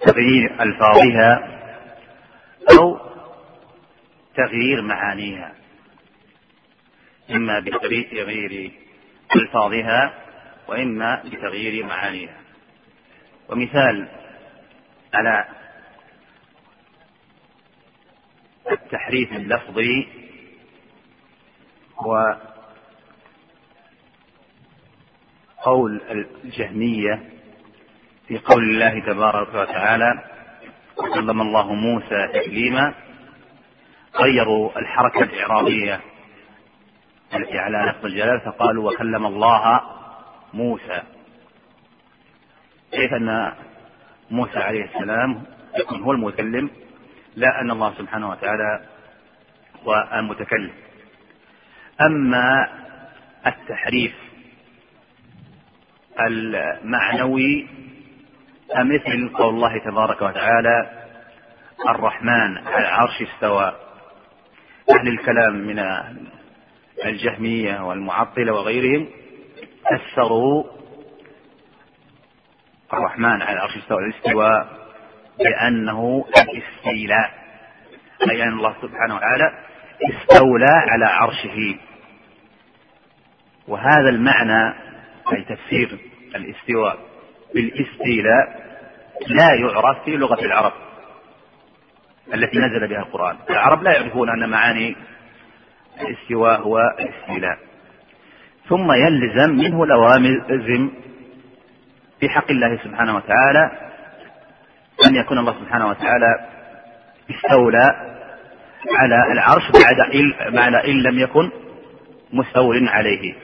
[0.00, 1.58] تغيير ألفاظها
[2.78, 2.98] أو
[4.36, 5.54] تغيير معانيها.
[7.30, 8.70] إما بتغيير
[9.36, 10.14] ألفاظها
[10.68, 12.36] وإما بتغيير معانيها.
[13.48, 14.08] ومثال
[15.14, 15.44] على
[18.70, 20.21] التحريف اللفظي
[21.98, 22.36] هو
[25.64, 26.00] قول
[26.44, 27.22] الجهمية
[28.28, 30.12] في قول الله تبارك وتعالى
[30.98, 32.94] وكلم الله موسى تكليما
[34.20, 36.00] غيروا الحركة الإعرابية
[37.36, 39.80] التي على لفظ الجلال فقالوا وكلم الله
[40.54, 41.02] موسى.
[42.92, 43.52] كيف أن
[44.30, 45.42] موسى عليه السلام
[45.78, 46.70] يكون هو المتكلم
[47.36, 48.84] لا أن الله سبحانه وتعالى
[49.86, 50.72] هو المتكلم.
[52.06, 52.68] أما
[53.46, 54.12] التحريف
[56.20, 57.66] المعنوي
[58.74, 60.90] فمثل قول الله تبارك وتعالى
[61.88, 63.72] الرحمن على العرش استوى.
[64.90, 65.78] أهل الكلام من
[67.04, 69.08] الجهمية والمعطلة وغيرهم
[69.90, 70.64] فسروا
[72.92, 74.68] الرحمن على العرش استوى الاستواء
[75.38, 77.30] بأنه الاستيلاء
[78.30, 79.52] أي أن الله سبحانه وتعالى
[80.10, 81.76] استولى على عرشه.
[83.68, 84.74] وهذا المعنى
[85.32, 85.98] أي تفسير
[86.36, 86.98] الاستواء.
[87.54, 88.62] بالاستيلاء
[89.26, 90.72] لا يعرف في لغة العرب
[92.34, 93.36] التي نزل بها القرآن.
[93.50, 94.96] العرب لا يعرفون أن معاني
[96.00, 97.58] الاستواء هو الاستيلاء.
[98.68, 100.90] ثم يلزم منه لوازم
[102.20, 103.70] في حق الله سبحانه وتعالى
[105.06, 106.46] أن يكون الله سبحانه وتعالى
[107.30, 108.12] استولى
[108.98, 109.62] على العرش
[110.54, 111.50] بعد إن لم يكن
[112.32, 113.34] مستول عليه.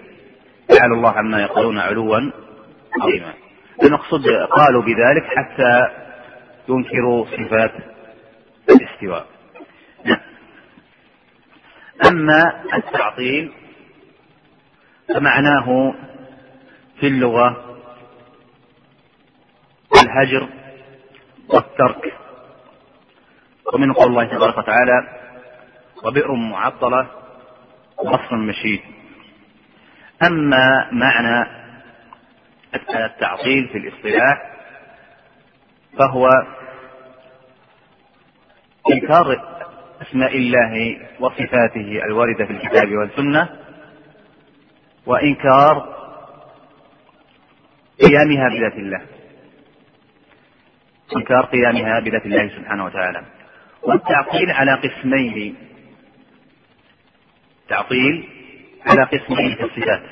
[0.69, 2.31] تعالى الله عما يقولون علوا
[3.01, 3.35] عظيما.
[3.83, 5.89] المقصود قالوا بذلك حتى
[6.69, 7.73] ينكروا صفات
[8.71, 9.27] الاستواء.
[12.09, 13.53] أما التعطيل
[15.15, 15.95] فمعناه
[17.01, 17.79] في اللغة
[20.03, 20.49] الهجر
[21.49, 22.15] والترك.
[23.75, 25.19] ومن قول الله تبارك وتعالى
[26.05, 27.07] وبئر معطلة
[27.99, 28.81] وغصن مشيد.
[30.23, 31.51] أما معنى
[32.75, 34.53] التعطيل في الاصطلاح
[35.99, 36.29] فهو
[38.93, 39.59] إنكار
[40.03, 43.49] أسماء الله وصفاته الواردة في الكتاب والسنة
[45.07, 45.99] وإنكار
[48.03, 49.01] قيامها بذات الله.
[51.17, 53.23] إنكار قيامها بذات الله سبحانه وتعالى.
[53.83, 55.57] والتعطيل على قسمين.
[57.63, 58.29] التعطيل
[58.88, 60.03] على قسمين في الصفات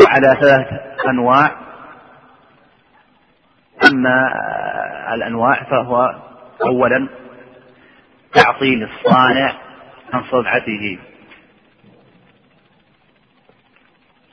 [0.00, 0.66] وعلى ثلاث
[1.08, 1.64] أنواع.
[3.92, 4.32] أما
[5.14, 6.14] الأنواع فهو
[6.66, 7.08] أولا
[8.34, 9.52] تعطيل الصانع
[10.12, 10.98] عن صنعته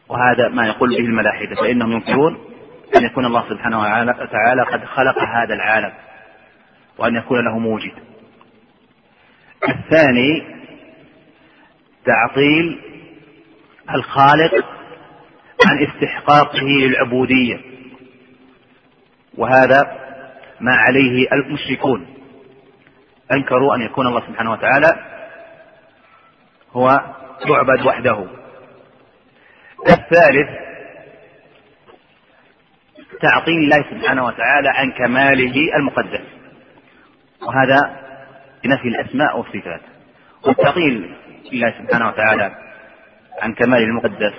[0.09, 2.37] وهذا ما يقول به الملاحدة فإنهم ينكرون
[2.95, 5.93] أن يكون الله سبحانه وتعالى قد خلق هذا العالم
[6.97, 7.93] وأن يكون له موجد.
[9.69, 10.43] الثاني
[12.05, 12.90] تعطيل
[13.89, 14.65] الخالق
[15.65, 17.59] عن استحقاقه للعبودية
[19.37, 19.81] وهذا
[20.59, 22.07] ما عليه المشركون.
[23.31, 24.87] أنكروا أن يكون الله سبحانه وتعالى
[26.71, 26.89] هو
[27.49, 28.25] يعبد وحده.
[29.89, 30.49] الثالث
[33.21, 36.25] تعطيل الله سبحانه وتعالى عن كماله المقدس
[37.41, 38.01] وهذا
[38.63, 39.81] بنفي الأسماء والصفات.
[40.43, 41.15] والتعطيل
[41.51, 42.55] لله سبحانه وتعالى
[43.41, 44.33] عن كماله المقدس.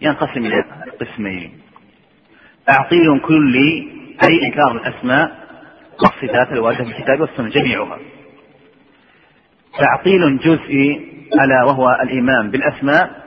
[0.00, 0.64] ينقسم إلى
[1.00, 1.60] قسمين.
[2.66, 3.88] تعطيل كلي
[4.22, 5.48] أي إنكار الأسماء
[6.02, 7.98] والصفات الواردة في الكتاب والسنة جميعها.
[9.78, 13.24] تعطيل جزئي ألا وهو الإيمان بالأسماء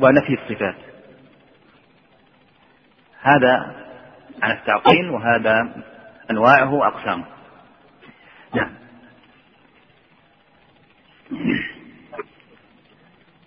[0.00, 0.76] ونفي الصفات.
[3.22, 3.74] هذا
[4.42, 5.82] عن التعطيل وهذا
[6.30, 7.24] أنواعه وأقسامه.
[8.54, 8.70] نعم.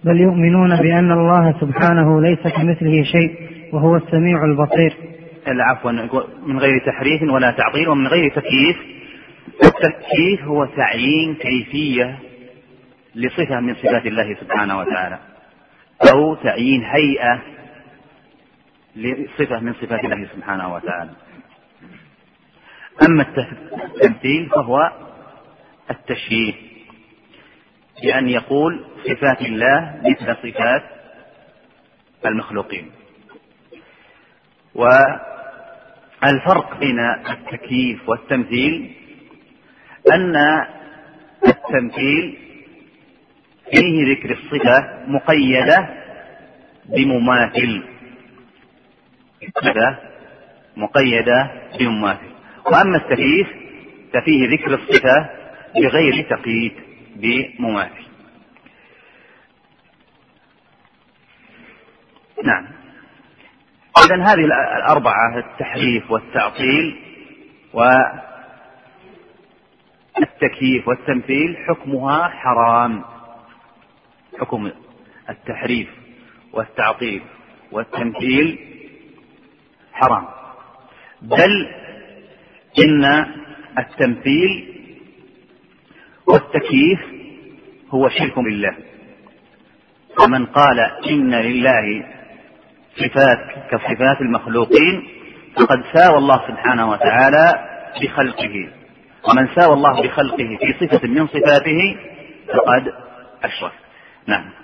[0.03, 4.93] بل يؤمنون بأن الله سبحانه ليس كمثله شيء وهو السميع البصير.
[5.47, 5.91] عفوا
[6.45, 8.77] من غير تحريف ولا تعطيل ومن غير تكييف
[9.63, 12.19] التكييف هو تعيين كيفية
[13.15, 15.19] لصفة من صفات الله سبحانه وتعالى
[16.11, 17.41] أو تعيين هيئة
[18.95, 21.11] لصفة من صفات الله سبحانه وتعالى.
[23.07, 23.25] أما
[24.01, 24.91] التمثيل فهو
[25.91, 26.53] التشبيه
[28.01, 30.83] بأن يقول صفات الله مثل صفات
[32.25, 32.91] المخلوقين.
[34.75, 38.91] والفرق بين التكييف والتمثيل
[40.13, 40.35] أن
[41.47, 42.37] التمثيل
[43.71, 45.89] فيه ذكر الصفة مقيدة
[46.85, 47.83] بمماثل.
[49.61, 49.97] صفة
[50.77, 52.31] مقيدة بمماثل.
[52.65, 53.47] وأما التكييف
[54.13, 55.29] ففيه ذكر الصفة
[55.75, 56.73] بغير تقييد.
[57.15, 58.11] بمماثل
[62.43, 62.67] نعم.
[64.05, 64.45] إذا هذه
[64.77, 66.99] الأربعة التحريف والتعطيل
[70.13, 73.03] والتكييف والتمثيل حكمها حرام.
[74.39, 74.71] حكم
[75.29, 75.89] التحريف
[76.53, 77.21] والتعطيل
[77.71, 78.59] والتمثيل
[79.93, 80.27] حرام.
[81.21, 81.67] بل
[82.79, 83.05] إن
[83.77, 84.70] التمثيل
[86.31, 86.99] والتكييف
[87.89, 88.75] هو شرك بالله.
[90.17, 92.05] فمن قال إن لله
[92.95, 93.39] صفات
[93.71, 95.07] كصفات المخلوقين
[95.55, 97.53] فقد ساوى الله سبحانه وتعالى
[98.01, 98.69] بخلقه.
[99.29, 101.97] ومن ساوى الله بخلقه في صفة من صفاته
[102.47, 102.93] فقد
[103.43, 103.71] أشرك.
[104.27, 104.60] نعم.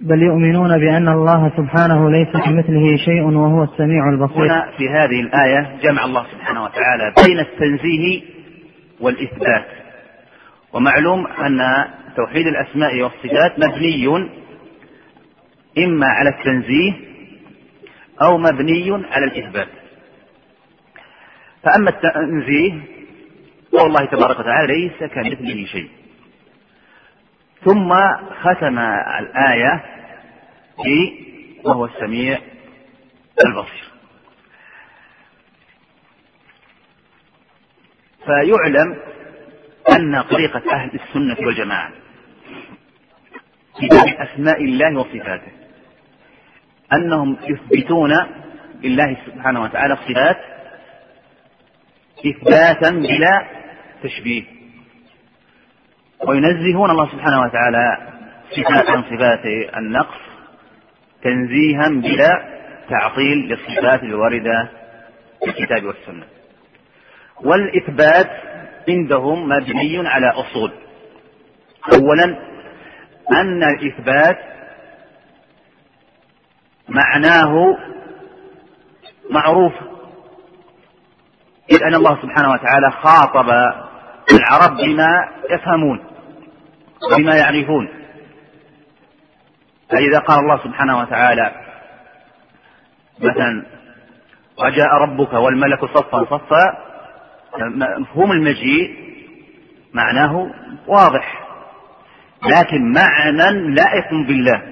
[0.00, 4.46] بل يؤمنون بأن الله سبحانه ليس كمثله شيء وهو السميع البصير.
[4.46, 8.22] هنا في هذه الآية جمع الله سبحانه وتعالى بين التنزيه
[9.00, 9.66] والإثبات.
[10.72, 11.60] ومعلوم أن
[12.16, 14.28] توحيد الأسماء والصفات مبني
[15.78, 16.92] إما على التنزيه
[18.22, 19.68] أو مبني على الإثبات.
[21.62, 22.72] فأما التنزيه
[23.72, 25.88] قول الله تبارك وتعالى ليس كمثله شيء.
[27.64, 27.94] ثم
[28.42, 28.78] ختم
[29.18, 29.84] الآية
[30.78, 31.10] ب
[31.64, 32.38] وهو السميع
[33.46, 33.90] البصير.
[38.24, 38.96] فيعلم
[39.92, 41.90] أن طريقة أهل السنة والجماعة
[43.80, 43.88] في
[44.22, 45.52] أسماء الله وصفاته
[46.92, 48.10] أنهم يثبتون
[48.82, 50.36] لله سبحانه وتعالى الصفات
[52.26, 53.46] إثباتا بلا
[54.02, 54.59] تشبيه.
[56.28, 57.98] وينزهون الله سبحانه وتعالى
[58.56, 59.44] صفات عن صفات
[59.76, 60.18] النقص
[61.22, 62.60] تنزيها بلا
[62.90, 64.68] تعطيل للصفات الواردة
[65.44, 66.24] في الكتاب والسنة.
[67.40, 68.30] والإثبات
[68.88, 70.72] عندهم مبني على أصول.
[71.92, 72.24] أولا
[73.32, 74.38] أن الإثبات
[76.88, 77.76] معناه
[79.30, 79.72] معروف.
[81.70, 83.50] إذ أن الله سبحانه وتعالى خاطب
[84.32, 86.09] العرب بما يفهمون.
[87.02, 87.88] وبما يعرفون.
[89.90, 91.52] فإذا قال الله سبحانه وتعالى
[93.18, 93.66] مثلا
[94.58, 96.78] وجاء ربك والملك صفا صفا
[97.98, 98.96] مفهوم المجيء
[99.94, 100.50] معناه
[100.86, 101.40] واضح.
[102.46, 104.62] لكن معنى لائق بالله.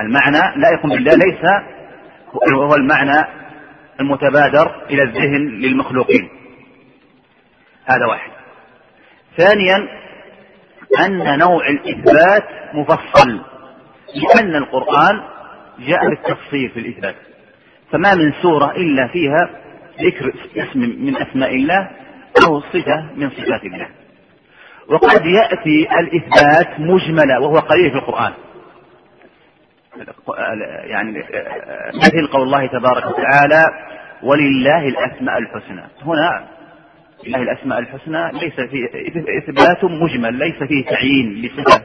[0.00, 1.44] المعنى لائق بالله ليس
[2.54, 3.24] هو المعنى
[4.00, 6.28] المتبادر إلى الذهن للمخلوقين.
[7.84, 8.30] هذا واحد.
[9.36, 9.88] ثانيا
[11.00, 13.40] أن نوع الإثبات مفصل
[14.14, 15.22] لأن القرآن
[15.78, 17.14] جاء بالتفصيل في الإثبات
[17.92, 19.50] فما من سورة إلا فيها
[20.02, 21.90] ذكر اسم من أسماء الله
[22.46, 23.88] أو صفة من صفات الله.
[24.88, 28.32] وقد يأتي الإثبات مجملا وهو قليل في القرآن.
[30.84, 31.24] يعني
[31.94, 33.64] مثل قول الله تبارك وتعالى
[34.22, 35.84] ولله الأسماء الحسنى.
[36.02, 36.46] هنا
[37.26, 38.84] لله الأسماء الحسنى ليس فيه
[39.38, 41.82] إثبات مجمل ليس فيه تعيين لصفة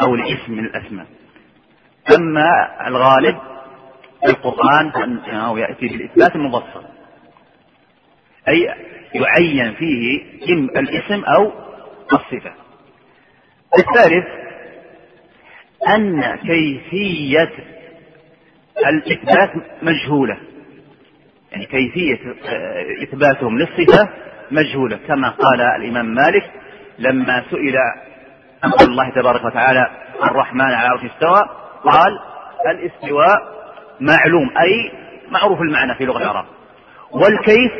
[0.00, 1.06] أو لاسم من الأسماء.
[2.18, 2.48] أما
[2.88, 3.36] الغالب
[4.24, 6.84] في القرآن فإنه يأتي بالإثبات المبسط
[8.48, 8.74] أي
[9.14, 10.22] يعين فيه
[10.78, 11.52] الاسم أو
[12.12, 12.52] الصفة.
[13.78, 14.26] الثالث
[15.88, 17.50] أن كيفية
[18.86, 19.50] الإثبات
[19.82, 20.36] مجهولة.
[21.52, 22.18] يعني كيفية
[23.02, 24.08] إثباتهم للصفة
[24.54, 26.50] مجهولة كما قال الإمام مالك
[26.98, 27.76] لما سئل
[28.64, 29.90] عن قول الله تبارك وتعالى
[30.24, 31.48] الرحمن على عرش استوى
[31.84, 32.18] قال
[32.70, 33.36] الإستواء
[34.00, 34.92] معلوم أي
[35.30, 36.44] معروف المعنى في لغة العرب.
[37.12, 37.72] والكيف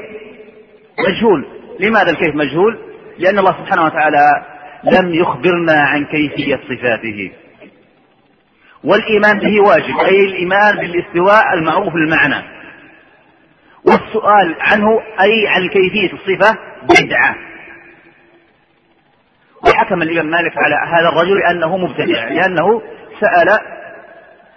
[1.08, 1.46] مجهول.
[1.80, 2.78] لماذا الكيف مجهول؟
[3.18, 4.44] لأن الله سبحانه وتعالى
[4.84, 7.32] لم يخبرنا عن كيفية صفاته.
[8.84, 12.44] والإيمان به واجب أي الإيمان بالإستواء المعروف المعنى.
[13.84, 17.36] والسؤال عنه أي عن كيفية الصفة بدعة.
[19.66, 22.82] وحكم الإمام مالك على هذا الرجل أنه مبتدع لأنه
[23.20, 23.48] سأل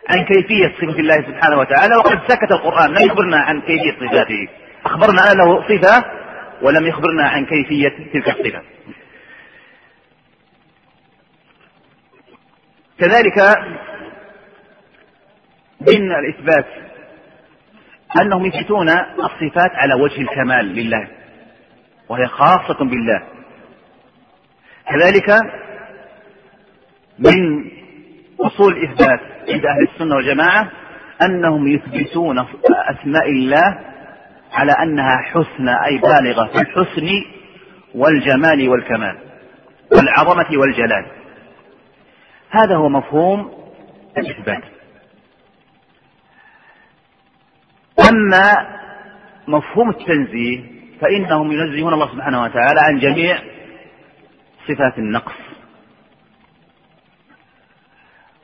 [0.10, 4.48] عن كيفية صفة الله سبحانه وتعالى وقد سكت القرآن لم يخبرنا عن كيفية صفاته.
[4.86, 6.06] أخبرنا أن له صفة
[6.62, 8.62] ولم يخبرنا عن كيفية تلك الصفة.
[13.00, 13.58] كذلك
[15.82, 16.66] من الإثبات
[18.22, 21.08] أنهم يثبتون الصفات على وجه الكمال لله
[22.10, 23.24] وهي خاصة بالله.
[24.88, 25.30] كذلك
[27.20, 27.66] من
[28.40, 30.72] أصول الإثبات عند أهل السنة والجماعة
[31.22, 32.40] أنهم يثبتون
[32.70, 33.80] أسماء الله
[34.54, 37.08] على أنها حسنى أي بالغة في الحسن
[37.96, 39.18] والجمال والكمال
[39.92, 41.06] والعظمة والجلال.
[42.50, 43.52] هذا هو مفهوم
[44.18, 44.64] الإثبات.
[48.00, 48.78] أما
[49.48, 50.64] مفهوم التنزيه
[51.02, 53.40] فإنهم ينزهون الله سبحانه وتعالى عن جميع
[54.68, 55.34] صفات النقص.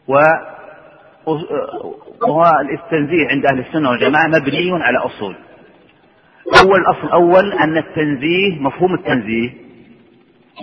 [0.07, 0.27] وهو
[2.73, 5.35] التنزيه عند أهل السنة والجماعة مبني على أصول.
[6.63, 9.53] أول الأصل الأول أن التنزيه مفهوم التنزيه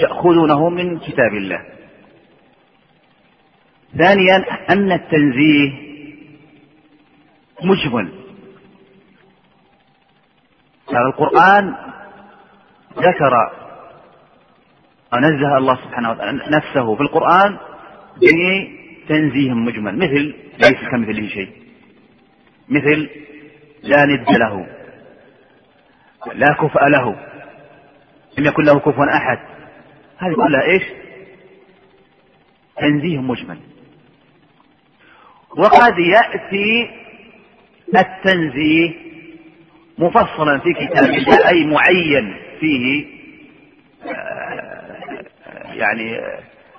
[0.00, 1.64] يأخذونه من كتاب الله.
[3.98, 4.36] ثانيا
[4.70, 5.72] أن التنزيه
[7.62, 8.19] مجمل.
[10.98, 11.74] القرآن
[12.98, 13.32] ذكر
[15.12, 17.58] ونزه الله سبحانه وتعالى نفسه في القرآن
[18.16, 21.52] بتنزيه مجمل مثل ليس كمثله شيء.
[22.68, 23.10] مثل
[23.82, 24.66] لا ند له
[26.34, 27.16] لا كفء له
[28.38, 29.38] لم يكن له كفوا أحد.
[30.18, 30.82] هذه كلها إيش؟
[32.76, 33.58] تنزيه مجمل.
[35.56, 36.90] وقد يأتي
[37.96, 39.09] التنزيه
[40.00, 43.06] مفصلا في كتاب الله أي معين فيه
[44.06, 46.18] آه، يعني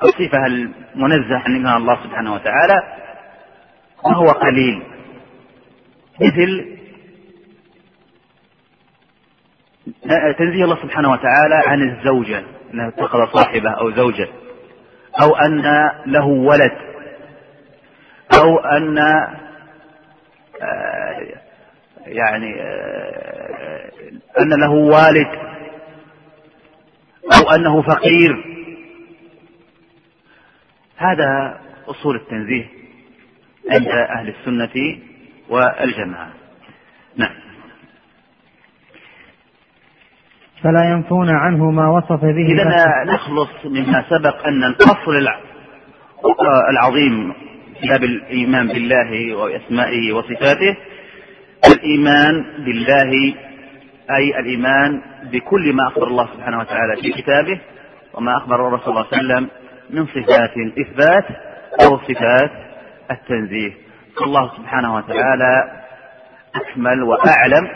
[0.03, 2.97] الصفة المنزه عنها الله سبحانه وتعالى
[4.03, 4.84] وهو قليل.
[6.22, 6.78] مثل
[10.38, 12.43] تنزيه الله سبحانه وتعالى عن الزوجة
[12.74, 14.28] أنه اتخذ صاحبة أو زوجة
[15.22, 15.61] أو أن
[16.05, 16.72] له ولد
[18.41, 19.38] أو أن آه،
[22.12, 23.91] يعني آه،
[24.39, 25.28] أن له والد
[27.34, 28.45] أو أنه فقير.
[30.97, 32.66] هذا أصول التنزيه
[33.72, 34.99] عند أهل السنة
[35.49, 36.34] والجماعة.
[37.16, 37.36] نعم.
[40.64, 45.28] فلا ينفون عنه ما وصف به إذا نخلص مما سبق أن الأصل
[46.70, 47.34] العظيم
[47.82, 50.78] في باب الإيمان بالله وأسمائه وصفاته.
[51.68, 53.36] الإيمان بالله
[54.16, 55.01] أي الإيمان
[55.32, 57.62] بكل ما أخبر الله سبحانه وتعالى في كتابه
[58.14, 59.49] وما أخبر الرسول صلى الله عليه وسلم
[59.89, 61.26] من صفات الإثبات
[61.84, 62.51] أو صفات
[63.12, 63.74] التنزيه.
[64.22, 65.82] الله سبحانه وتعالى
[66.55, 67.68] أكمل وأعلم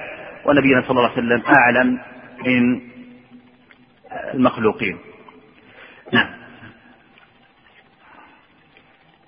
[0.46, 2.00] ونبينا صلى الله عليه وسلم أعلم
[2.46, 2.82] من
[4.34, 4.98] المخلوقين.
[6.14, 6.30] نعم.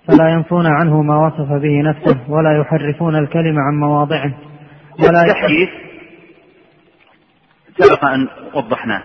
[0.07, 4.46] فلا ينفون عنه ما وصف به نفسه ولا يحرفون الكلمة عن مواضعه.
[4.99, 5.69] ولا التحريف
[7.77, 9.03] سبق أن وضحناه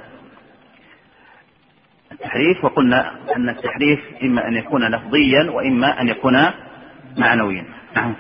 [2.13, 6.51] التحريف وقلنا أن التحريف إما أن يكون لفظيا وإما أن يكون
[7.19, 7.65] معنويا.
[7.97, 8.15] نعم.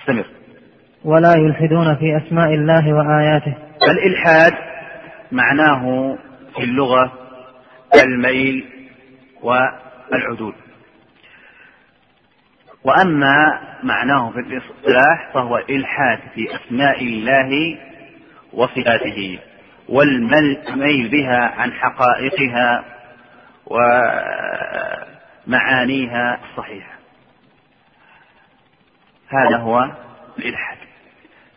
[0.00, 0.26] استمر
[1.04, 3.54] ولا يلحدون في أسماء الله وآياته.
[3.82, 4.52] الإلحاد
[5.32, 6.16] معناه
[6.56, 7.12] في اللغة
[8.04, 8.64] الميل
[9.42, 10.54] والعدول
[12.84, 17.78] وأما معناه في الاصطلاح فهو الإلحاد في أسماء الله
[18.52, 19.38] وصفاته
[19.88, 22.84] والميل بها عن حقائقها
[25.46, 26.92] ومعانيها الصحيحة.
[29.28, 29.90] هذا هو
[30.38, 30.78] الإلحاد.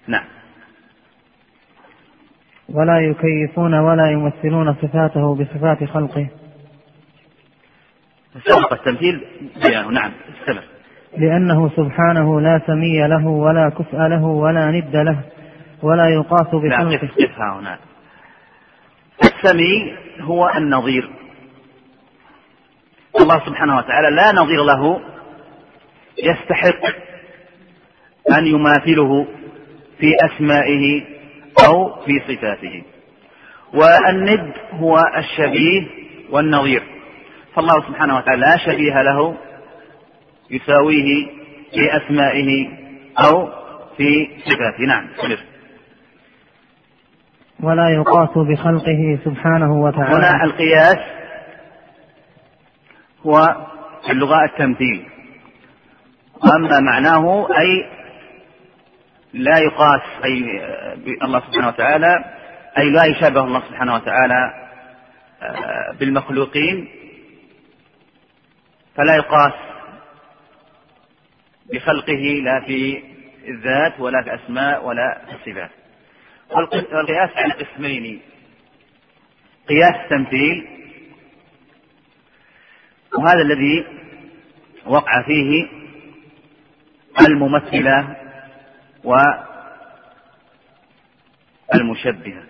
[0.08, 0.26] نعم.
[2.70, 6.28] ولا يكيفون ولا يمثلون صفاته بصفات خلقه.
[8.46, 9.26] سبق التمثيل.
[9.64, 10.73] بيانه نعم استمر.
[11.18, 15.20] لأنه سبحانه لا سمي له ولا كفء له ولا ند له
[15.82, 17.08] ولا يقاس بخلقه.
[17.08, 17.80] قف هنا؟
[19.24, 21.10] السمي هو النظير.
[23.22, 25.00] الله سبحانه وتعالى لا نظير له
[26.24, 26.86] يستحق
[28.38, 29.28] أن يماثله
[30.00, 31.04] في أسمائه
[31.68, 32.84] أو في صفاته.
[33.74, 35.88] والند هو الشبيه
[36.32, 36.84] والنظير.
[37.56, 39.38] فالله سبحانه وتعالى لا شبيه له
[40.56, 41.28] يساويه
[41.72, 42.68] في أسمائه
[43.20, 43.50] أو
[43.98, 44.84] في صفاته.
[44.88, 45.40] نعم سمر.
[47.60, 50.16] ولا يقاس بخلقه سبحانه وتعالى.
[50.16, 50.98] هنا القياس
[53.26, 53.56] هو
[54.06, 55.06] في اللغة التمثيل.
[56.56, 57.86] أما معناه أي
[59.34, 60.62] لا يقاس أي
[61.24, 62.26] الله سبحانه وتعالى
[62.78, 64.54] أي لا يشابه الله سبحانه وتعالى
[65.42, 66.88] آه، بالمخلوقين
[68.96, 69.54] فلا يقاس
[71.74, 73.04] بخلقه لا في
[73.48, 75.70] الذات ولا في الأسماء ولا في الصفات
[76.94, 78.22] والقياس على قسمين
[79.70, 80.68] قياس تمثيل
[83.18, 83.86] وهذا الذي
[84.86, 85.68] وقع فيه
[87.28, 88.16] الممثلة
[91.74, 92.44] والمشبهة.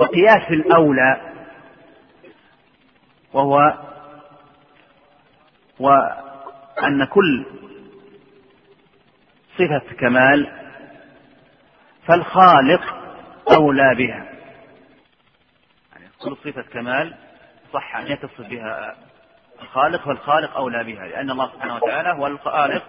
[0.00, 1.33] وقياس الأولى
[3.34, 3.78] وهو
[5.78, 7.46] وأن كل
[9.58, 10.52] صفة كمال
[12.06, 12.82] فالخالق
[13.58, 14.24] أولى بها.
[15.92, 17.14] يعني كل صفة كمال
[17.72, 18.96] صح أن يتصف بها
[19.62, 22.84] الخالق والخالق أولى بها لأن الله سبحانه وتعالى هو الخالق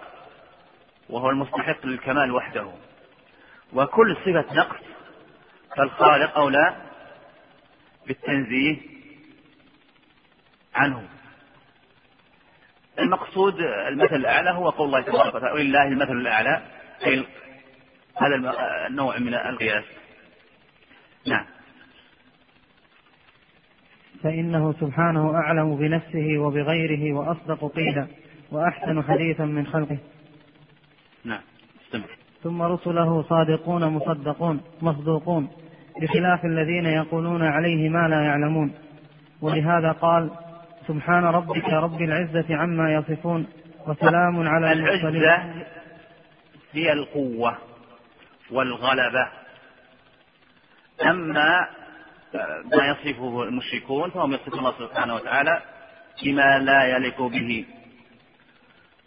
[1.10, 2.72] وهو المستحق للكمال وحده.
[3.72, 4.80] وكل صفة نقص
[5.76, 6.76] فالخالق أولى
[8.06, 8.95] بالتنزيه
[10.76, 11.02] عنه.
[12.98, 13.54] المقصود
[13.88, 16.62] المثل الأعلى هو قول الله تبارك وتعالى ولله المثل الأعلى
[17.06, 17.24] أي
[18.16, 18.54] هذا
[18.86, 19.84] النوع من القياس.
[21.26, 21.44] نعم.
[24.22, 28.06] فإنه سبحانه أعلم بنفسه وبغيره وأصدق قيلا
[28.50, 29.98] وأحسن حديثا من خلقه.
[31.24, 31.40] نعم.
[31.84, 32.08] استمر
[32.42, 35.48] ثم رسله صادقون مصدقون مصدوقون
[36.02, 38.74] بخلاف الذين يقولون عليه ما لا يعلمون.
[39.40, 40.30] ولهذا قال
[40.88, 43.46] سبحان ربك رب العزة عما يصفون
[43.86, 45.22] وسلام على المرسلين.
[45.22, 45.66] العزة
[46.72, 47.58] هي القوة
[48.50, 49.28] والغلبة.
[51.02, 51.68] أما
[52.64, 55.62] ما يصفه المشركون فهم يصفون الله سبحانه وتعالى
[56.22, 57.64] بما لا يليق به.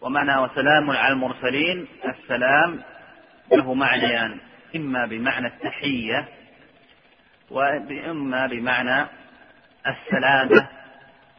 [0.02, 2.80] ومعنى وسلام على المرسلين السلام
[3.52, 4.38] له معنيان
[4.76, 6.28] إما بمعنى التحية
[7.52, 9.08] وإما بمعنى
[9.88, 10.79] السلامة.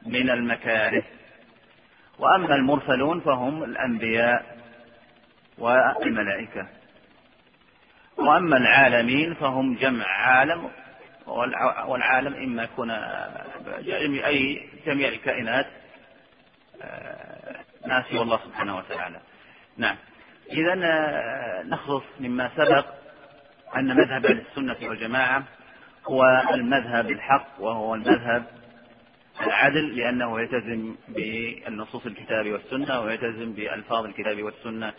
[0.07, 1.03] من المكاره.
[2.19, 4.57] وأما المرسلون فهم الأنبياء
[5.59, 6.69] والملائكة.
[8.19, 10.71] وأما العالمين فهم جمع عالم
[11.87, 12.91] والعالم إما يكون
[14.25, 15.67] أي جميع الكائنات
[16.83, 19.21] آه، ناسي الله سبحانه وتعالى.
[19.77, 19.97] نعم.
[20.53, 22.87] إذا آه، نخلص مما سبق
[23.77, 25.43] أن مذهب السنة والجماعة
[26.07, 26.23] هو
[26.55, 28.45] المذهب الحق وهو المذهب
[29.47, 34.93] العدل لأنه يلتزم بالنصوص الكتاب والسنة ويلتزم بألفاظ الكتاب والسنة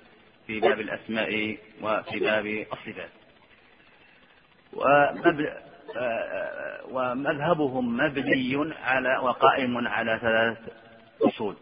[0.48, 3.10] في باب الأسماء وفي باب الصفات.
[6.92, 10.58] ومذهبهم مبني على وقائم على ثلاث
[11.22, 11.56] أصول.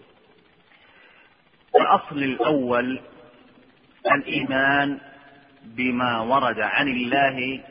[1.75, 2.99] الأصل الأول
[4.11, 4.99] الإيمان
[5.63, 7.61] بما ورد عن الله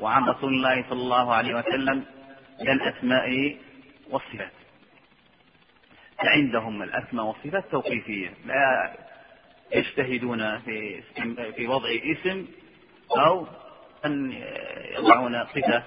[0.00, 2.04] وعن رسول الله صلى الله عليه وسلم
[2.60, 3.56] من الأسماء
[4.10, 4.52] والصفات
[6.18, 8.96] فعندهم الأسماء والصفات توقيفية لا
[9.72, 11.02] يجتهدون في
[11.56, 12.46] في وضع اسم
[13.10, 13.46] أو
[14.04, 14.32] أن
[14.98, 15.82] يضعون صفة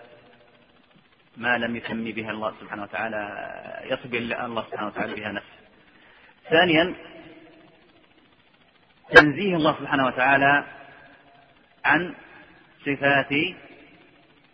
[1.37, 3.49] ما لم يسمي بها الله سبحانه وتعالى
[3.85, 5.59] يصف الله سبحانه وتعالى بها نفسه.
[6.49, 6.95] ثانيا
[9.11, 10.63] تنزيه الله سبحانه وتعالى
[11.85, 12.15] عن
[12.85, 13.31] صفات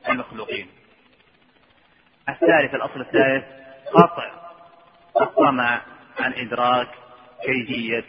[0.09, 0.67] المخلوقين.
[2.29, 3.45] الثالث الأصل الثالث
[3.93, 4.31] قطع
[5.21, 5.81] الطمع
[6.19, 6.87] عن إدراك
[7.45, 8.05] كيفية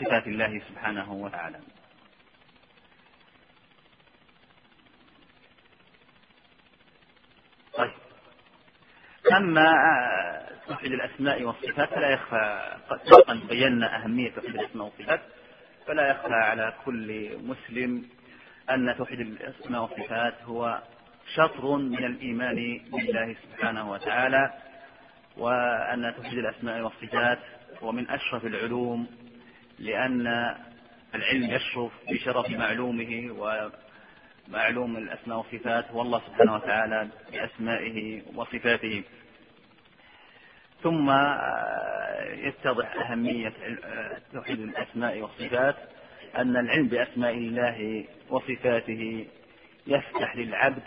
[0.00, 1.58] صفات الله سبحانه وتعالى.
[7.74, 7.92] طيب
[9.32, 9.72] أما
[10.68, 12.76] توحيد الأسماء والصفات فلا يخفى
[13.28, 15.20] قد بينا أهمية توحيد الأسماء والصفات
[15.86, 18.08] فلا يخفى على كل مسلم
[18.70, 20.82] أن توحيد الأسماء والصفات هو
[21.34, 24.52] شطر من الإيمان بالله سبحانه وتعالى
[25.36, 27.38] وأن توحيد الأسماء والصفات
[27.82, 29.06] هو من أشرف العلوم
[29.78, 30.26] لأن
[31.14, 33.36] العلم يشرف بشرف معلومه
[34.48, 39.02] ومعلوم الأسماء والصفات هو الله سبحانه وتعالى بأسمائه وصفاته.
[40.82, 41.10] ثم
[42.46, 43.52] يتضح أهمية
[44.32, 45.76] توحيد الأسماء والصفات
[46.36, 49.26] أن العلم بأسماء الله وصفاته
[49.86, 50.82] يفتح للعبد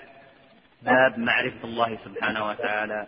[0.84, 3.08] باب معرفة الله سبحانه وتعالى.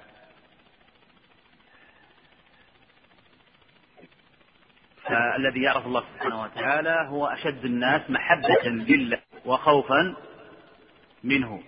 [5.04, 10.16] فالذي يعرف الله سبحانه وتعالى هو أشد الناس محبة لله وخوفا
[11.24, 11.64] منه.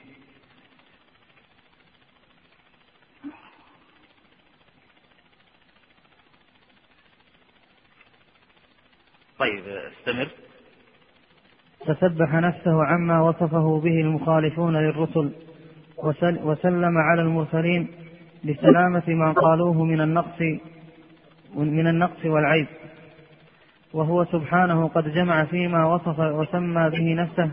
[9.40, 10.30] طيب استمر.
[11.80, 15.47] فسبح نفسه عما وصفه به المخالفون للرسل.
[16.44, 17.88] وسلم على المرسلين
[18.44, 20.42] بسلامة ما قالوه من النقص
[21.56, 22.68] من النقص والعيب.
[23.94, 27.52] وهو سبحانه قد جمع فيما وصف وسمى به نفسه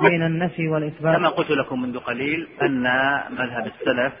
[0.00, 1.16] بين النفي والإثبات.
[1.16, 2.82] كما قلت لكم منذ قليل أن
[3.30, 4.12] مذهب السلف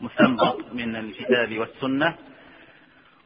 [0.00, 2.14] مستنبط من الكتاب والسنة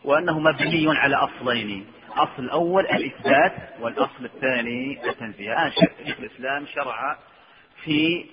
[0.05, 1.85] وأنه مبني على أصلين.
[2.09, 5.53] الأصل الأول الإثبات والأصل الثاني التنزيه.
[5.53, 7.17] الآن شيخ الإسلام شرع
[7.85, 8.25] في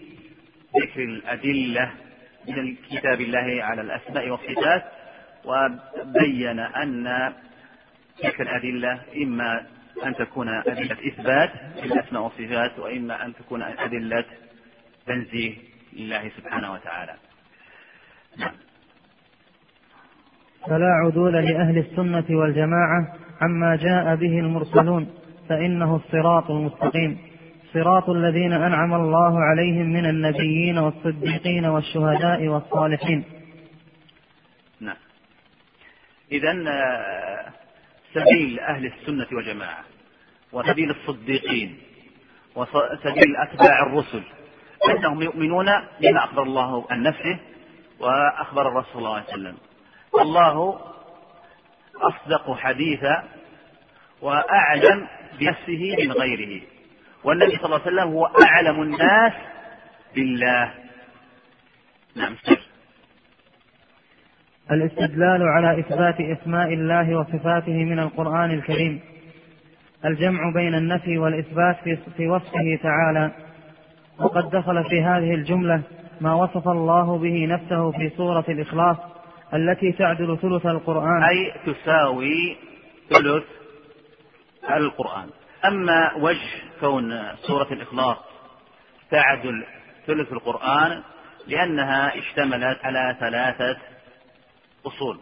[0.81, 1.91] ذكر الأدلة
[2.47, 4.83] من كتاب الله على الأسماء والصفات
[5.45, 7.33] وبين أن
[8.19, 9.65] تلك الأدلة إما
[10.05, 11.51] أن تكون أدلة إثبات
[11.83, 14.25] للأسماء والصفات وإما أن تكون أدلة
[15.05, 15.55] تنزيه
[15.93, 17.13] لله سبحانه وتعالى.
[18.37, 18.51] نعم.
[20.67, 25.07] فلا عدول لأهل السنة والجماعة عما جاء به المرسلون
[25.49, 27.34] فإنه الصراط المستقيم.
[27.75, 33.23] صراط الذين أنعم الله عليهم من النبيين والصديقين والشهداء والصالحين.
[34.79, 34.95] نعم.
[36.31, 37.53] إذا آه،
[38.13, 39.83] سبيل أهل السنة والجماعة
[40.53, 41.77] وسبيل الصديقين
[42.55, 44.23] وسبيل أتباع الرسل
[44.89, 45.65] أنهم يؤمنون
[46.01, 47.39] بما أخبر الله عن نفسه
[47.99, 49.57] وأخبر الرسول صلى الله عليه وسلم.
[50.21, 50.79] الله
[51.95, 53.23] أصدق حديثا
[54.21, 55.07] وأعلم
[55.39, 56.74] بنفسه من غيره.
[57.25, 59.33] والنبي صلى الله عليه وسلم هو أعلم الناس
[60.15, 60.73] بالله.
[62.15, 62.59] نعم سر.
[64.71, 68.99] الاستدلال على إثبات أسماء الله وصفاته من القرآن الكريم.
[70.05, 71.75] الجمع بين النفي والإثبات
[72.17, 73.31] في وصفه تعالى.
[74.19, 75.81] وقد دخل في هذه الجملة
[76.21, 78.97] ما وصف الله به نفسه في سورة الإخلاص
[79.53, 81.23] التي تعدل ثلث القرآن.
[81.23, 82.57] أي تساوي
[83.09, 83.43] ثلث
[84.69, 85.29] القرآن.
[85.67, 88.17] أما وجه كون سورة الإخلاص
[89.11, 89.65] تعدل
[90.07, 91.03] ثلث القرآن
[91.47, 93.77] لأنها اشتملت على ثلاثة
[94.85, 95.21] أصول.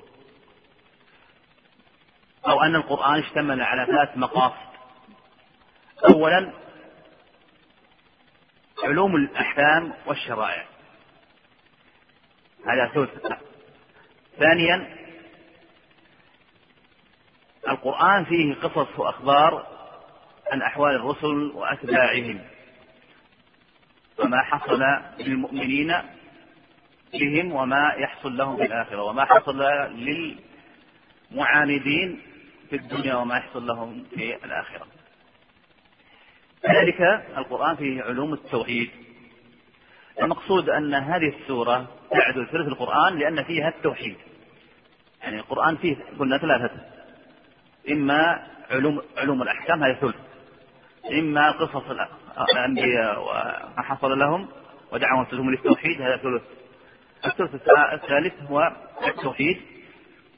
[2.48, 4.74] أو أن القرآن اشتمل على ثلاث مقاصد.
[6.10, 6.54] أولا
[8.84, 10.66] علوم الأحكام والشرائع.
[12.68, 13.34] هذا ثلث.
[14.40, 14.98] ثانيا
[17.70, 19.73] القرآن فيه قصص وأخبار
[20.54, 22.42] عن أحوال الرسل وأتباعهم
[24.20, 24.84] وما حصل
[25.20, 25.94] للمؤمنين
[27.14, 29.64] بهم وما يحصل لهم في الآخرة وما حصل
[31.32, 32.22] للمعاندين
[32.70, 34.88] في الدنيا وما يحصل لهم في الآخرة.
[36.64, 37.02] كذلك
[37.38, 38.90] القرآن فيه علوم التوحيد.
[40.22, 44.18] المقصود أن هذه السورة تعدل ثلث القرآن لأن فيها التوحيد.
[45.22, 46.72] يعني القرآن فيه قلنا ثلاثة.
[47.92, 50.33] إما علوم علوم الأحكام هذه ثلث.
[51.12, 51.84] إما قصص
[52.52, 54.48] الأنبياء وما حصل لهم
[54.92, 56.42] ودعوا أنفسهم للتوحيد هذا ثلث
[57.26, 57.56] الثلث
[57.94, 58.72] الثالث هو
[59.08, 59.62] التوحيد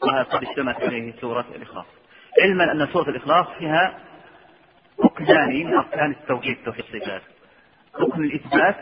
[0.01, 1.85] وقد اشتملت عليه سورة الإخلاص.
[2.41, 3.99] علما أن سورة الإخلاص فيها
[5.05, 7.21] ركنان من أركان التوحيد توحيد الصفات.
[7.99, 8.75] ركن الإثبات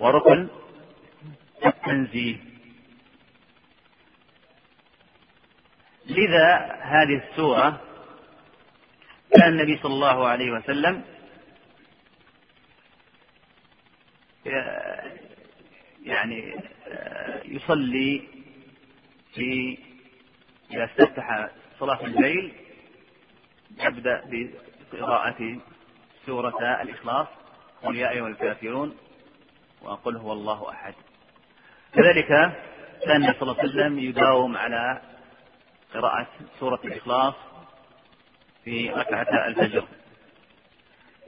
[0.00, 0.48] وركن
[1.66, 2.36] التنزيه.
[6.06, 7.80] لذا هذه السورة
[9.38, 11.02] كان النبي صلى الله عليه وسلم
[16.02, 16.54] يعني
[17.44, 18.28] يصلي
[19.34, 19.78] في
[20.72, 22.52] إذا استفتح صلاة الليل
[23.78, 24.22] يبدأ
[24.92, 25.58] بقراءة
[26.26, 27.26] سورة الإخلاص
[27.82, 28.96] قل يا أيها الكافرون
[29.82, 30.94] وقل هو الله أحد.
[31.94, 32.26] كذلك
[33.06, 35.00] كان صلى الله عليه وسلم يداوم على
[35.94, 36.26] قراءة
[36.60, 37.34] سورة الإخلاص
[38.64, 39.84] في ركعة الفجر.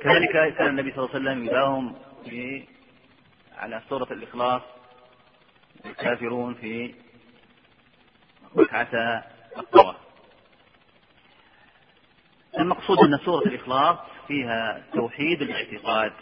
[0.01, 2.64] كذلك كان النبي صلى الله عليه وسلم يداوم في
[3.59, 4.62] على سورة الإخلاص
[5.87, 6.95] الكافرون في
[8.57, 9.24] ركعة
[9.59, 9.97] الطواف.
[12.59, 16.12] المقصود أن سورة الإخلاص فيها توحيد الاعتقاد.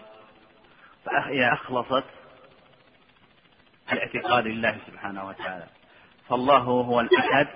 [1.05, 2.05] فهي أخلصت
[3.93, 5.67] الاعتقاد لله سبحانه وتعالى.
[6.29, 7.47] فالله هو الأحد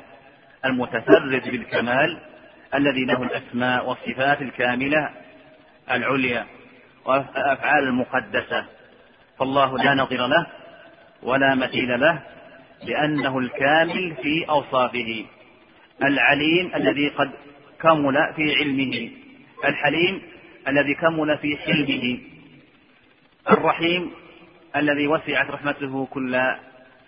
[0.65, 2.34] المتفرد بالكمال
[2.75, 5.11] الذي له الأسماء والصفات الكاملة
[5.91, 6.47] العليا
[7.05, 8.67] والأفعال المقدسة.
[9.39, 10.47] فالله لا نظير له
[11.23, 12.23] ولا مثيل له
[12.83, 15.25] لأنه الكامل في أوصافه.
[16.03, 17.31] العليم الذي قد
[17.81, 19.11] كمل في علمه.
[19.65, 20.23] الحليم
[20.69, 22.19] الذي كمل في حلمه.
[23.51, 24.11] الرحيم
[24.77, 26.41] الذي وسعت رحمته كل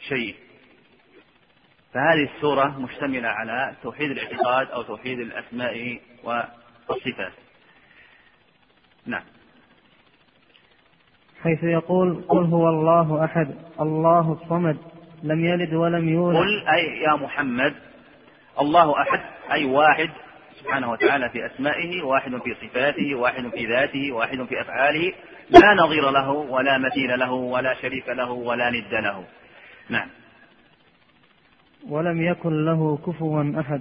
[0.09, 0.35] شيء.
[1.97, 7.33] فهذه السورة مشتملة على توحيد الاعتقاد أو توحيد الأسماء والصفات.
[9.07, 9.23] نعم.
[11.43, 14.79] حيث يقول قل هو الله أحد الله الصمد
[15.23, 16.37] لم يلد ولم يولد.
[16.37, 17.75] قل أي يا محمد
[18.61, 19.21] الله أحد
[19.53, 20.11] أي واحد
[20.61, 25.13] سبحانه وتعالى في أسمائه واحد في صفاته واحد في ذاته واحد في أفعاله
[25.51, 29.25] لا نظير له ولا مثيل له ولا شريك له ولا ند له.
[29.89, 30.09] نعم.
[31.89, 33.81] ولم يكن له كفوا أحد.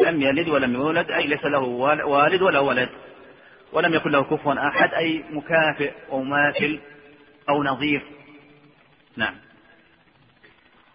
[0.00, 1.60] لم يلد ولم يولد أي ليس له
[2.06, 2.88] والد ولا ولد.
[3.72, 6.80] ولم يكن له كفوا أحد أي مكافئ أو ماثل
[7.48, 8.02] أو نظير
[9.16, 9.34] نعم.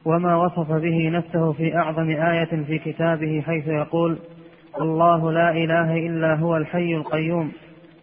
[0.06, 4.20] وما وصف به نفسه في أعظم آية في كتابه حيث يقول
[4.82, 7.52] الله لا إله إلا هو الحي القيوم.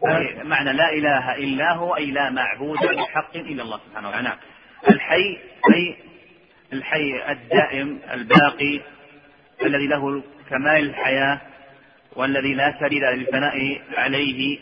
[0.07, 4.29] أي معنى لا إله إلا هو أي لا معبود بحق إلا الله سبحانه وتعالى.
[4.29, 4.37] نعم.
[4.91, 5.39] الحي
[5.75, 5.97] أي
[6.73, 8.81] الحي الدائم الباقي
[9.62, 11.41] الذي له كمال الحياة
[12.17, 14.59] والذي لا سبيل للفناء عليه.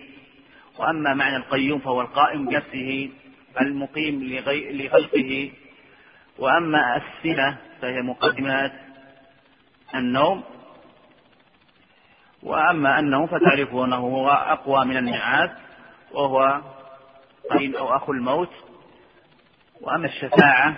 [0.79, 3.11] وأما معنى القيوم فهو القائم بنفسه
[3.61, 4.41] المقيم
[4.71, 5.51] لخلقه.
[6.39, 8.73] وأما السنة فهي مقدمات
[9.95, 10.45] النوم.
[12.43, 15.51] وأما أنه فتعرفوا أنه هو أقوى من النعاس
[16.13, 16.63] وهو
[17.51, 18.51] قرين أو أخو الموت.
[19.81, 20.77] وأما الشفاعة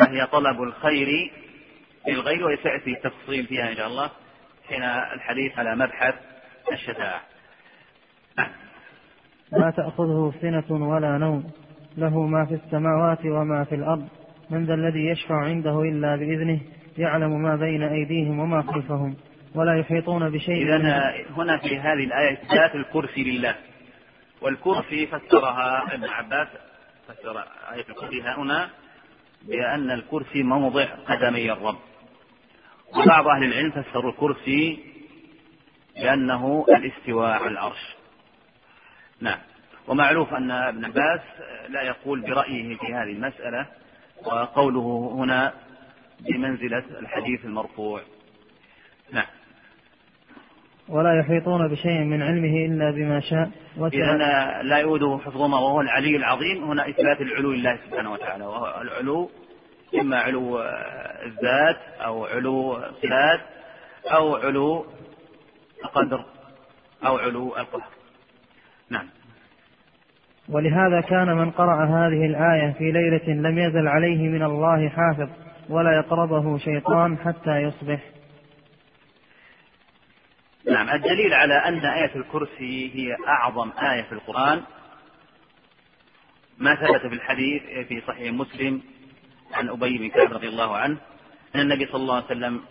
[0.00, 1.30] فهي طلب الخير
[2.08, 4.10] للغير وسيأتي التفصيل فيها إن شاء الله
[4.68, 6.14] حين الحديث على مبحث
[6.72, 7.20] الشفاعة
[9.52, 11.50] لا تأخذه سنة ولا نوم.
[11.96, 14.08] له ما في السماوات وما في الأرض.
[14.50, 16.60] من ذا الذي يشفع عنده إلا بإذنه
[16.98, 19.16] يعلم ما بين أيديهم وما خلفهم
[19.54, 20.76] ولا يحيطون بشيء إذا
[21.36, 23.54] هنا في هذه الآية إثبات الكرسي لله.
[24.42, 26.48] والكرسي فسرها ابن عباس
[27.08, 27.38] فسر
[27.72, 28.70] آية الكرسي هنا.
[29.42, 31.78] بأن الكرسي موضع قدمي الرب.
[32.96, 34.84] وبعض أهل العلم فسروا الكرسي
[35.96, 37.96] بأنه الاستواء على العرش.
[39.20, 39.38] نعم.
[39.88, 41.20] ومعروف أن ابن عباس
[41.68, 43.66] لا يقول برأيه في هذه المسألة
[44.26, 45.54] وقوله هنا
[46.20, 48.02] بمنزلة الحديث المرفوع.
[49.12, 49.26] نعم.
[50.90, 54.16] ولا يحيطون بشيء من علمه إلا بما شاء إذا
[54.62, 59.30] لا يؤوده حفظهما وهو العلي العظيم هنا إثبات العلو لله سبحانه وتعالى وهو العلو
[60.00, 60.60] إما علو
[61.26, 63.40] الذات أو علو الصفات
[64.12, 64.86] أو علو
[65.84, 66.24] القدر
[67.06, 67.88] أو علو القهر
[68.90, 69.06] نعم.
[70.48, 75.28] ولهذا كان من قرأ هذه الآية في ليلة لم يزل عليه من الله حافظ
[75.68, 78.00] ولا يقربه شيطان حتى يصبح.
[80.66, 84.62] نعم الدليل على أن آية الكرسي هي أعظم آية في القرآن
[86.58, 88.82] ما ثبت في الحديث في صحيح مسلم
[89.52, 90.98] عن أبي بن كعب رضي الله عنه
[91.54, 92.62] أن النبي صلى الله عليه وسلم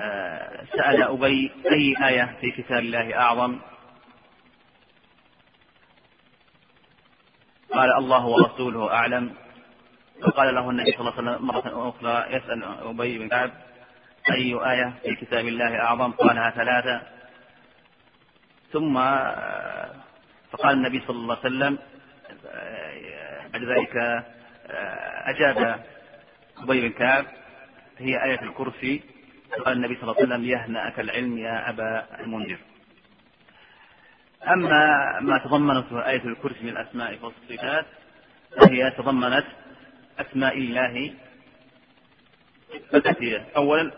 [0.00, 3.58] آه، سأل أبي أي آية في كتاب الله أعظم؟
[7.72, 9.34] قال الله ورسوله أعلم.
[10.22, 13.50] فقال له النبي صلى الله عليه وسلم مرة أخرى يسأل أبي بن كعب
[14.32, 17.02] أي آية في كتاب الله أعظم؟ قالها ثلاثة.
[18.72, 18.94] ثم
[20.52, 21.78] فقال النبي صلى الله عليه وسلم
[23.52, 24.24] بعد ذلك
[25.26, 25.84] أجاب
[26.58, 27.24] أبي بن كعب
[27.98, 29.02] هي آية الكرسي
[29.64, 32.58] قال النبي صلى الله عليه وسلم يهنأك العلم يا أبا المنذر.
[34.48, 37.86] أما ما تضمنته آية الكرسي من الأسماء والصفات
[38.60, 39.46] فهي تضمنت
[40.18, 41.12] أسماء الله
[42.94, 43.90] الآتية أولا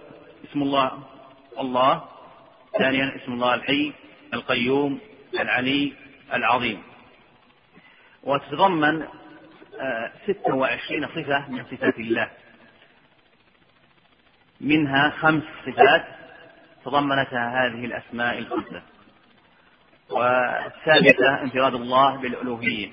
[0.52, 1.02] اسم الله
[1.60, 2.04] الله
[2.78, 3.92] ثانيا اسم الله الحي
[4.34, 5.00] القيوم
[5.40, 5.92] العلي
[6.32, 6.82] العظيم.
[8.22, 9.02] وتتضمن
[9.80, 12.30] آه، ستة وعشرين صفة من صفات الله.
[14.60, 16.04] منها خمس صفات
[16.84, 18.82] تضمنتها هذه الأسماء الخمسة.
[20.10, 22.90] والسادسة انفراد الله بالألوهية.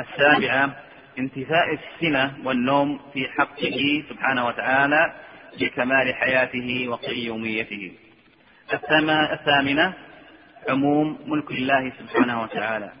[0.00, 0.76] السابعة
[1.18, 5.14] انتفاء السنة والنوم في حقه سبحانه وتعالى
[5.60, 7.92] لكمال حياته وقيوميته
[9.32, 9.94] الثامنة
[10.68, 12.92] عموم ملك الله سبحانه وتعالى.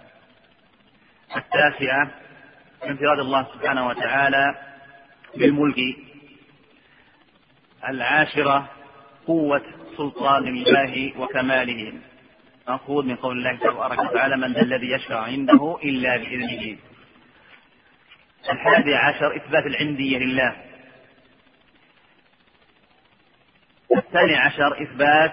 [1.36, 2.10] التاسعة
[2.86, 4.54] انفراد الله سبحانه وتعالى
[5.36, 5.96] بالملك.
[7.88, 8.68] العاشرة
[9.26, 9.62] قوة
[9.96, 11.92] سلطان الله وكماله.
[12.68, 16.76] مأخوذ من قول الله تبارك وتعالى من ذا الذي يشفع عنده إلا بإذنه.
[18.50, 20.56] الحادي عشر إثبات العندية لله.
[23.96, 25.32] الثاني عشر إثبات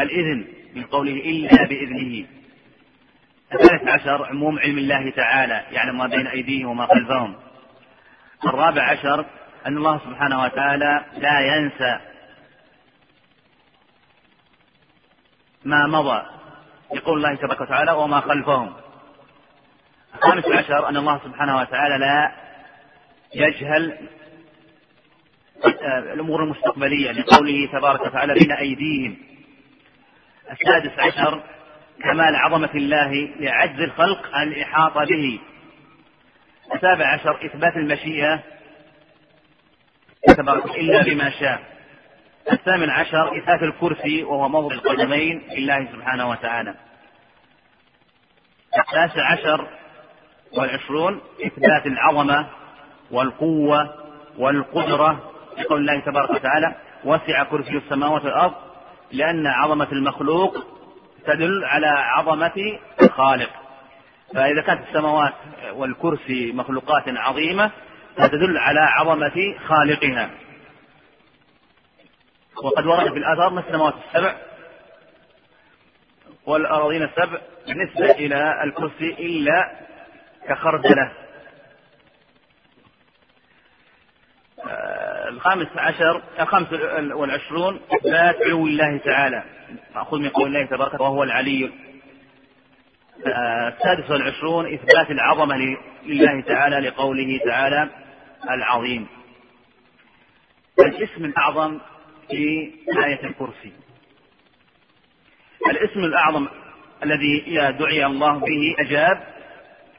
[0.00, 2.26] الإذن من قوله إلا بإذنه.
[3.52, 7.36] الثالث عشر عموم علم الله تعالى يعلم ما بين أيديهم وما خلفهم.
[8.46, 9.26] الرابع عشر
[9.66, 12.00] أن الله سبحانه وتعالى لا ينسى
[15.64, 16.22] ما مضى
[16.94, 18.74] يقول الله تبارك وتعالى وما خلفهم.
[20.14, 22.32] الخامس عشر أن الله سبحانه وتعالى لا
[23.34, 24.08] يجهل
[26.12, 29.16] الأمور المستقبلية لقوله تبارك وتعالى بين أيديهم.
[30.52, 31.42] السادس عشر
[32.02, 35.40] كمال عظمة الله لعجز الخلق عن الإحاطة به.
[36.74, 38.42] السابع عشر إثبات المشيئة
[40.26, 41.62] تبارك إلا بما شاء.
[42.52, 46.74] الثامن عشر إثبات الكرسي وهو موضع القدمين لله سبحانه وتعالى.
[48.78, 49.68] التاسع عشر
[50.52, 52.46] والعشرون إثبات العظمة
[53.10, 53.94] والقوة
[54.38, 56.74] والقدرة لقول الله تبارك وتعالى
[57.04, 58.54] وسع كرسي السماوات والأرض
[59.12, 60.66] لأن عظمة المخلوق
[61.26, 63.50] تدل على عظمة الخالق.
[64.34, 65.34] فإذا كانت السماوات
[65.72, 67.70] والكرسي مخلوقات عظيمة
[68.16, 70.30] فتدل على عظمة خالقها.
[72.62, 74.34] وقد ورد في الآثار ما السماوات السبع
[76.46, 79.70] والأراضين السبع بالنسبة إلى الكرسي إلا
[80.48, 81.12] كخردلة.
[84.68, 84.93] آه،
[85.34, 86.72] الخامس عشر الخامس
[87.12, 89.42] والعشرون إثبات علو الله تعالى.
[89.94, 91.70] مأخوذ من قول الله تبارك وهو العلي.
[93.26, 95.56] السادس والعشرون إثبات العظمة
[96.06, 97.90] لله تعالى لقوله تعالى
[98.50, 99.06] العظيم.
[100.78, 101.78] الاسم الأعظم
[102.30, 102.72] في
[103.04, 103.72] آية الكرسي.
[105.70, 106.48] الاسم الأعظم
[107.04, 107.40] الذي
[107.78, 109.22] دعي الله به أجاب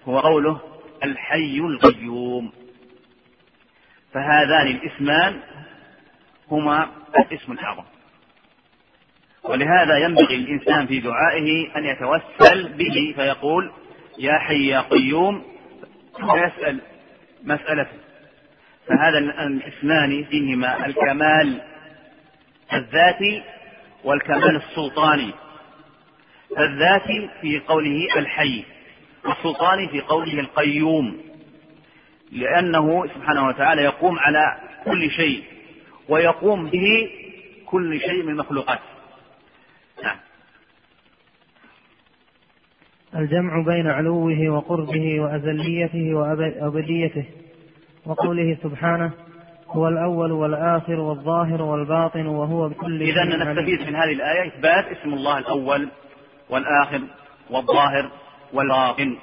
[0.05, 0.61] هو قوله
[1.03, 2.51] الحي القيوم.
[4.15, 5.39] فهذان الاسمان
[6.51, 6.89] هما
[7.19, 7.83] الاسم الأعظم
[9.43, 13.71] ولهذا ينبغي الإنسان في دعائه أن يتوسل به فيقول
[14.19, 15.43] يا حي يا قيوم
[16.23, 16.81] ويسأل
[17.43, 17.87] مسألة.
[18.87, 21.61] فهذا الاسمان فيهما الكمال
[22.73, 23.43] الذاتي
[24.03, 25.31] والكمال السلطاني.
[26.59, 28.65] الذاتي في قوله الحي
[29.25, 31.34] والسلطاني في قوله القيوم.
[32.31, 35.43] لأنه سبحانه وتعالى يقوم على كل شيء
[36.09, 37.09] ويقوم به
[37.65, 38.79] كل شيء من المخلوقات
[40.03, 40.17] نعم.
[43.15, 47.25] الجمع بين علوه وقربه وأزليته وأبديته
[48.05, 49.11] وقوله سبحانه
[49.67, 55.37] هو الأول والآخر والظاهر والباطن وهو بكل إذا نستفيد من هذه الآية إثبات اسم الله
[55.37, 55.89] الأول
[56.49, 57.01] والآخر
[57.49, 58.11] والظاهر
[58.53, 59.15] والباطن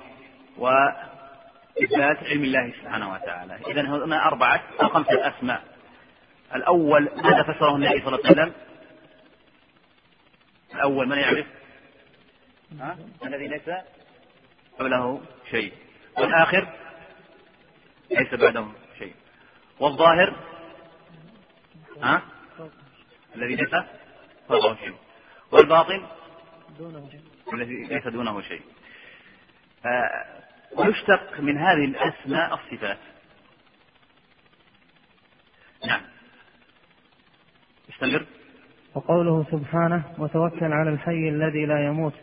[1.76, 3.58] وإثبات علم الله سبحانه وتعالى.
[3.66, 5.62] إذا هنا أربعة أو خمسة أسماء.
[6.54, 8.52] الأول ماذا فسره النبي صلى الله عليه وسلم؟
[10.74, 11.46] الأول من يعرف؟
[12.80, 13.70] ها؟ الذي ليس
[14.78, 15.72] قبله شيء.
[16.18, 16.68] والآخر
[18.10, 18.66] ليس بعده
[18.98, 19.14] شيء.
[19.80, 20.36] والظاهر؟
[22.02, 22.22] ها؟
[23.36, 23.74] الذي ليس
[24.48, 24.94] فوقه شيء.
[25.50, 26.06] والباطن؟
[27.52, 28.62] الذي ليس دونه شيء.
[30.76, 32.98] ويشتق من هذه الأسماء الصفات.
[35.86, 36.00] نعم.
[37.90, 38.26] استمر
[38.94, 42.14] وقوله سبحانه وتوكل على الحي الذي لا يموت.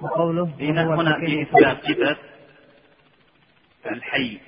[0.00, 2.16] وقوله هنا هنا في إثبات صفة
[3.86, 4.40] الحي.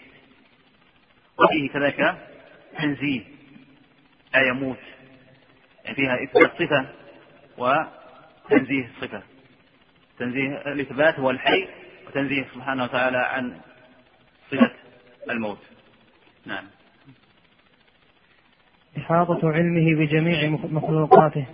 [1.39, 2.29] وفيه كذلك
[2.79, 3.25] تنزيه
[4.35, 4.79] لا يموت.
[5.85, 6.87] يعني فيها إثبات صفة
[7.59, 9.23] وتنزيه صفة.
[10.19, 11.69] تنزيه الإثبات هو الحي.
[12.15, 13.53] وتنزيه سبحانه وتعالى عن
[14.51, 14.71] صفة
[15.31, 15.59] الموت.
[16.47, 16.65] نعم.
[18.99, 21.47] إحاطة علمه بجميع مخلوقاته.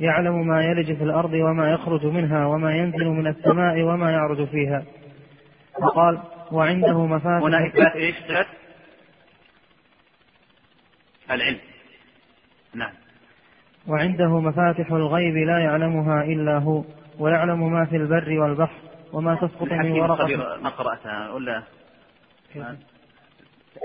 [0.00, 4.84] يعلم ما يلج في الأرض وما يخرج منها وما ينزل من السماء وما يعرج فيها.
[5.80, 8.14] وقال وعنده مفاتح هنا إثبات إيش؟
[11.30, 11.58] العلم.
[12.74, 12.92] نعم.
[13.86, 16.84] وعنده مفاتح الغيب لا يعلمها إلا هو
[17.18, 18.93] ويعلم ما في البر والبحر.
[19.14, 21.62] وما تسقط من ورقة ما قرأتها ولا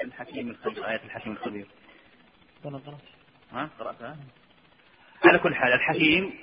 [0.05, 1.67] الحكيم الخبير آية الحكيم الخبير.
[3.51, 4.17] ها قرأتها؟
[5.25, 6.34] على كل حال الحكيم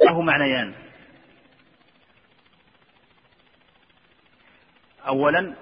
[0.00, 0.74] له معنيان.
[5.06, 5.54] أولا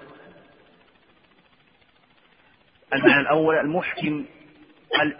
[2.93, 4.25] المعنى الأول المحكم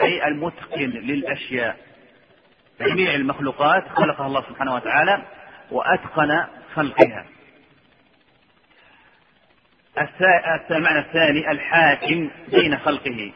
[0.01, 1.86] أي المتقن للأشياء.
[2.81, 5.25] جميع المخلوقات خلقها الله سبحانه وتعالى
[5.71, 7.25] وأتقن خلقها.
[10.71, 13.31] المعنى الثاني الحاكم بين خلقه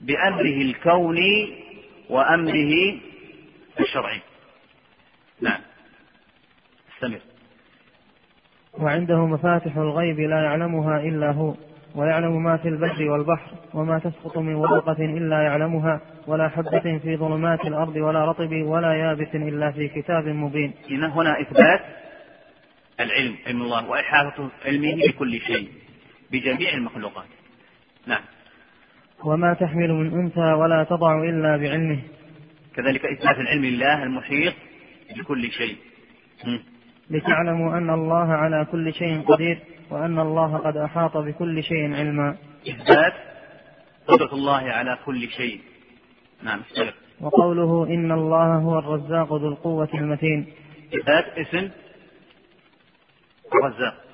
[0.00, 1.64] بأمره الكوني
[2.08, 2.98] وأمره
[3.80, 4.20] الشرعي.
[5.40, 5.60] نعم.
[6.94, 7.20] استمر
[8.78, 11.54] وعنده مفاتح الغيب لا يعلمها إلا هو.
[11.94, 17.66] ويعلم ما في البر والبحر وما تسقط من ورقة إلا يعلمها ولا حبة في ظلمات
[17.66, 20.72] الأرض ولا رطب ولا يابس إلا في كتاب مبين.
[20.90, 21.80] هنا إثبات
[23.00, 25.68] العلم علم الله وإحاطة علمه بكل شيء
[26.32, 27.26] بجميع المخلوقات.
[28.06, 28.22] نعم.
[29.24, 31.98] وما تحمل من أنثى ولا تضع إلا بعلمه.
[32.76, 34.54] كذلك إثبات العلم لله المحيط
[35.16, 35.76] بكل شيء.
[37.10, 39.58] لتعلموا أن الله على كل شيء قدير.
[39.90, 42.36] وأن الله قد أحاط بكل شيء علما.
[42.68, 43.14] إثبات
[44.08, 45.60] قدرة الله على كل شيء.
[46.42, 50.52] نعم استمر وقوله إن الله هو الرزاق ذو القوة المتين.
[50.94, 51.70] إثبات اسم
[53.54, 54.04] الرزاق.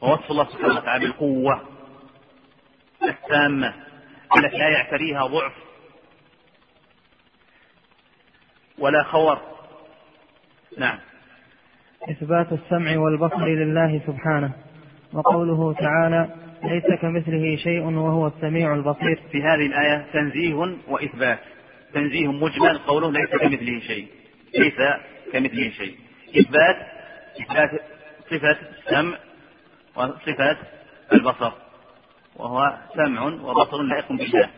[0.00, 1.68] ووصف الله سبحانه وتعالى بالقوة
[3.02, 3.74] التامة
[4.36, 5.52] التي لا يعتريها ضعف
[8.78, 9.38] ولا خور.
[10.78, 10.98] نعم.
[12.10, 14.52] إثبات السمع والبصر لله سبحانه.
[15.12, 16.28] وقوله تعالى
[16.64, 19.20] ليس كمثله شيء وهو السميع البصير.
[19.32, 20.54] في هذه الآية تنزيه
[20.88, 21.38] وإثبات.
[21.94, 24.06] تنزيه مجمل قوله ليس كمثله شيء.
[24.58, 24.74] ليس
[25.32, 25.94] كمثله شيء.
[26.38, 26.76] إثبات
[27.40, 27.70] إثبات
[28.30, 29.16] صفة السمع
[29.96, 30.56] وصفة
[31.12, 31.52] البصر.
[32.36, 34.48] وهو سمع وبصر لائق بالله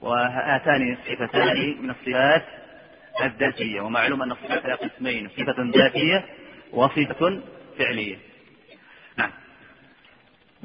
[0.00, 2.44] وهاتان الصفتان من الصفات
[3.24, 3.80] الذاتية.
[3.80, 6.24] ومعلوم أن الصفات قسمين صفة ذاتية
[6.74, 7.42] وصفة
[7.78, 8.16] فعلية.
[9.18, 9.30] نعم.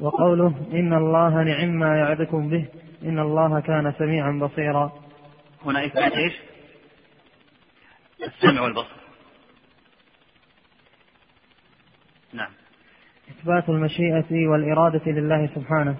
[0.00, 2.68] وقوله إن الله نعم ما يعدكم به
[3.02, 4.92] إن الله كان سميعا بصيرا.
[5.64, 6.32] هنا إثبات إيش؟
[8.22, 9.00] السمع والبصر.
[12.32, 12.50] نعم.
[13.30, 15.96] إثبات المشيئة والإرادة لله سبحانه.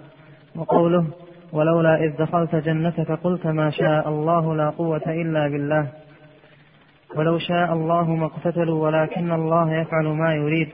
[0.54, 1.10] وقوله
[1.52, 5.92] ولولا إذ دخلت جنتك قلت ما شاء الله لا قوة إلا بالله.
[7.16, 10.68] ولو شاء الله ما اقتتلوا ولكن الله يفعل ما يريد.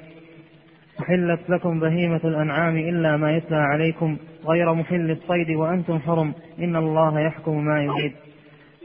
[1.00, 6.34] أحلت لكم بهيمة الأنعام إلا ما يتلى عليكم غير محل الصيد وأنتم حرم.
[6.58, 8.16] إن الله يحكم ما يريد.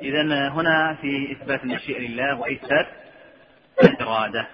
[0.01, 2.87] إذا هنا في إثبات المشيئة لله وإثبات
[3.83, 4.47] الإرادة.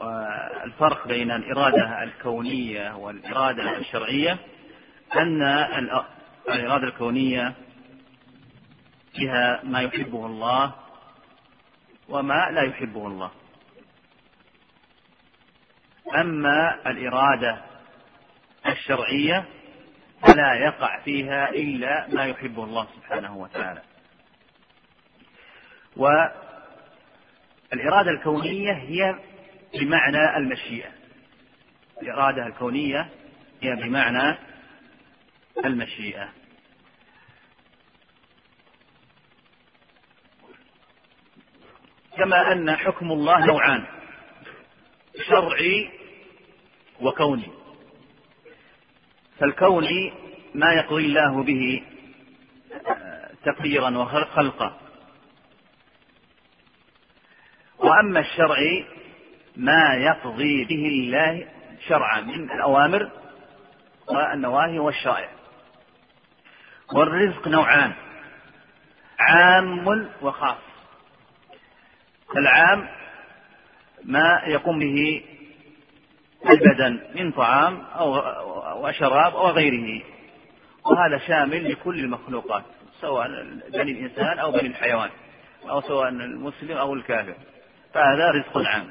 [0.00, 4.38] والفرق بين الإرادة الكونية والإرادة الشرعية
[5.16, 5.42] أن
[6.48, 7.52] الإرادة الكونية
[9.18, 10.74] فيها ما يحبه الله
[12.08, 13.30] وما لا يحبه الله.
[16.16, 17.64] أما الإرادة
[18.66, 19.44] الشرعية
[20.22, 23.82] فلا يقع فيها إلا ما يحبه الله سبحانه وتعالى.
[25.96, 26.40] والإرادة
[28.10, 29.14] الكونية هي
[29.80, 30.90] بمعنى المشيئة.
[32.02, 33.08] الإرادة الكونية
[33.62, 34.38] هي بمعنى
[35.64, 36.28] المشيئة.
[42.18, 43.84] كما أن حكم الله نوعان
[45.28, 45.90] شرعي
[47.00, 47.48] وكوني.
[49.38, 50.12] فالكوني
[50.54, 51.82] ما يقضي الله به
[53.44, 54.80] تقديرا وخلقا.
[57.78, 58.86] وأما الشرعي
[59.56, 61.48] ما يقضي به الله
[61.88, 63.10] شرعا من الأوامر
[64.08, 65.30] والنواهي والشرائع.
[66.94, 67.92] والرزق نوعان
[69.18, 70.67] عام وخاص.
[72.36, 72.88] العام
[74.04, 75.24] ما يقوم به
[76.50, 78.14] البدن من طعام أو
[78.86, 80.02] وشراب أو غيره.
[80.84, 82.64] وهذا شامل لكل المخلوقات
[83.00, 83.28] سواء
[83.72, 85.10] بني الإنسان أو بني الحيوان
[85.70, 87.34] أو سواء المسلم أو الكافر.
[87.94, 88.90] فهذا رزق عام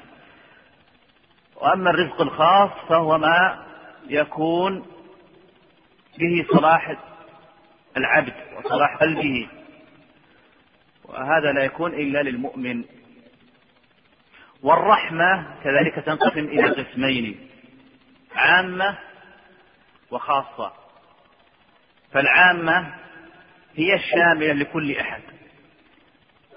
[1.56, 3.66] وأما الرزق الخاص فهو ما
[4.08, 4.86] يكون
[6.20, 6.98] به صلاح
[7.98, 9.48] العبد وصلاح قلبه.
[11.04, 12.84] وهذا لا يكون إلا للمؤمن.
[14.64, 17.50] والرحمة كذلك تنقسم إلى قسمين
[18.36, 18.98] عامة
[20.12, 20.74] وخاصة.
[22.12, 22.94] فالعامة
[23.76, 25.22] هي الشاملة لكل أحد.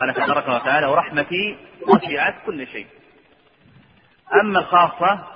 [0.00, 2.86] قال تبارك وتعالى ورحمتي وسعت كل شيء.
[4.42, 5.26] أما الخاصة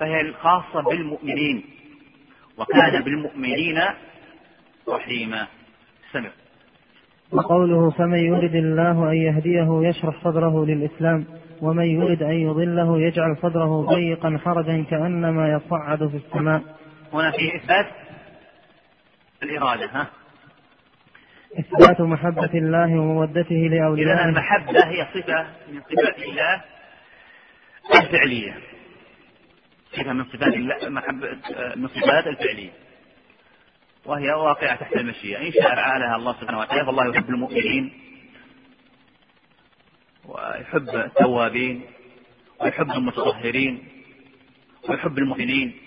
[0.00, 1.64] فهي الخاصة بالمؤمنين
[2.58, 3.82] وكان بالمؤمنين
[4.88, 5.46] رحيما.
[6.12, 6.30] سمع.
[7.32, 11.26] وقوله فمن يرد الله أن يهديه يشرح صدره للإسلام.
[11.62, 16.62] ومن يرد أن يضله يجعل صدره ضيقا حرجا كأنما يصعد في السماء.
[17.12, 17.86] هنا في إثبات
[19.42, 20.06] الإرادة ها؟
[21.58, 24.14] إثبات محبة الله ومودته لأوليائه.
[24.14, 26.62] إذا المحبة هي صفة من صفات الله
[28.02, 28.54] الفعلية.
[29.92, 31.28] صفة من صفات الله محبة
[31.76, 32.70] من صفات الفعلية.
[34.06, 35.46] وهي واقعة تحت المشيئة.
[35.46, 37.92] إن شاء فعلها الله سبحانه وتعالى فالله يحب المؤمنين.
[40.26, 41.82] ويحب التوابين
[42.60, 43.88] ويحب المتطهرين
[44.88, 45.80] ويحب المؤمنين.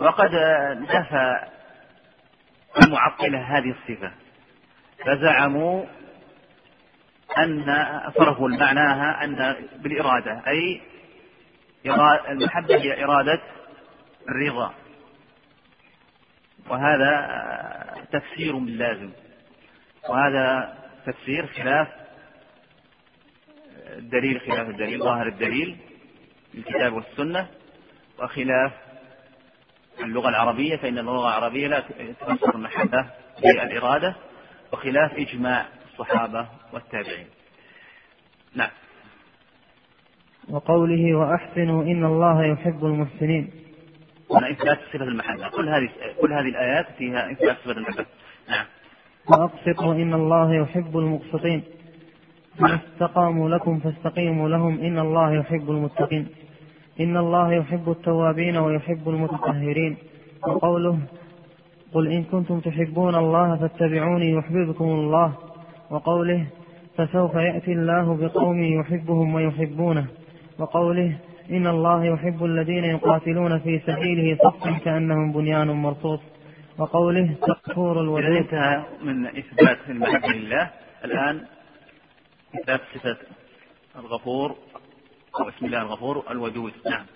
[0.00, 0.30] وقد
[0.80, 1.40] نفى
[2.84, 4.12] المعطلة هذه الصفة
[5.04, 5.84] فزعموا
[7.38, 7.64] أن
[8.18, 10.80] صرفوا معناها أن بالإرادة أي
[12.30, 13.40] المحبة هي إرادة
[14.28, 14.74] الرضا.
[16.68, 19.10] وهذا تفسير باللازم
[20.08, 21.88] وهذا تفسير خلاف
[23.86, 25.76] الدليل خلاف الدليل ظاهر الدليل
[26.54, 27.46] الكتاب والسنة
[28.18, 28.72] وخلاف
[30.00, 31.80] اللغة العربية فإن اللغة العربية لا
[32.20, 33.10] تفسر المحبة
[33.42, 34.16] بالإرادة
[34.72, 37.26] وخلاف إجماع الصحابة والتابعين.
[38.54, 38.70] نعم.
[40.48, 43.50] وقوله وأحسنوا إن الله يحب المحسنين.
[44.30, 45.48] هنا إثبات صفة المحبة.
[45.48, 48.06] كل هذه كل هذه الآيات فيها إثبات صفة المحبة.
[48.48, 48.66] نعم.
[49.26, 51.62] وأقسطوا إن الله يحب المقسطين.
[52.60, 54.80] ما استقاموا لكم فاستقيموا لهم.
[54.80, 56.26] إن الله يحب المتقين.
[57.00, 59.96] إن الله يحب التوابين ويحب المتطهرين.
[60.48, 60.98] وقوله
[61.92, 65.32] قل إن كنتم تحبون الله فاتبعوني يحببكم الله.
[65.90, 66.46] وقوله
[66.96, 70.06] فسوف يأتي الله بقوم يحبهم ويحبونه.
[70.58, 71.16] وقوله
[71.50, 76.20] إن الله يحب الذين يقاتلون في سبيله صفا كأنهم بنيان مرصوص.
[76.78, 80.70] وقوله تغفور الودود انتهى من إثبات المحبة لله.
[81.04, 81.40] الآن
[82.60, 83.16] إثبات صفة
[83.96, 84.56] الغفور
[85.40, 86.72] أو اسم الله الغفور الودود.
[86.90, 87.06] نعم.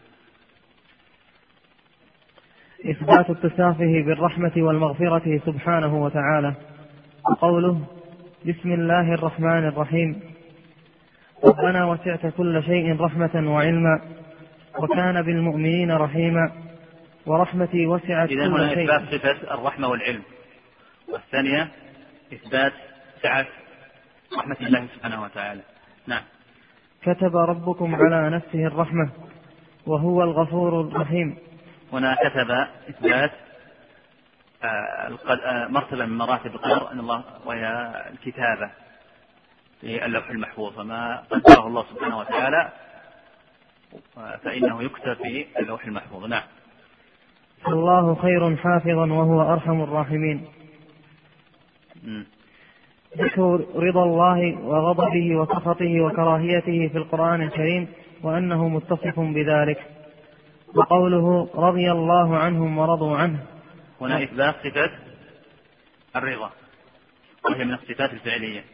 [2.90, 6.54] إثبات اتصافه بالرحمة والمغفرة سبحانه وتعالى.
[7.30, 7.86] وقوله
[8.46, 10.20] بسم الله الرحمن الرحيم.
[11.44, 14.00] ربنا وسعت كل شيء رحمة وعلما
[14.78, 16.52] وكان بالمؤمنين رحيما.
[17.26, 18.84] ورحمتي وسعت إذا كل هنا شيء.
[18.84, 20.22] إثبات صفة الرحمة والعلم.
[21.08, 21.68] والثانية
[22.32, 22.72] إثبات
[23.22, 23.46] سعة
[24.38, 25.62] رحمة الله سبحانه وتعالى.
[26.06, 26.22] نعم.
[27.02, 29.10] كتب ربكم على نفسه الرحمة
[29.86, 31.38] وهو الغفور الرحيم.
[31.92, 32.50] هنا كتب
[32.88, 33.32] إثبات
[34.62, 38.70] آه، آه، مرتبة من مراتب القدر أن الله وهي الكتابة
[39.80, 40.72] في اللوح المحفوظ.
[40.76, 42.72] فما قدره الله سبحانه وتعالى
[44.44, 46.24] فإنه يكتب في اللوح المحفوظ.
[46.24, 46.42] نعم.
[47.68, 50.48] الله خير حافظا وهو أرحم الراحمين.
[53.18, 57.88] ذكر رضا الله وغضبه وسخطه وكراهيته في القرآن الكريم
[58.22, 59.78] وأنه متصف بذلك.
[60.74, 63.38] وقوله رضي الله عنهم ورضوا عنه.
[64.00, 64.90] هنا إثبات صفة
[66.16, 66.50] الرضا.
[67.44, 68.64] وهي من الصفات الفعلية.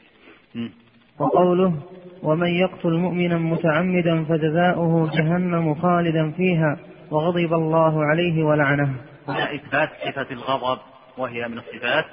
[1.18, 1.72] وقوله
[2.22, 6.78] ومن يقتل مؤمنا متعمدا فجزاؤه جهنم خالدا فيها
[7.10, 8.96] وغضب الله عليه ولعنه.
[9.28, 10.78] هنا إثبات صفة الغضب
[11.18, 12.04] وهي من الصفات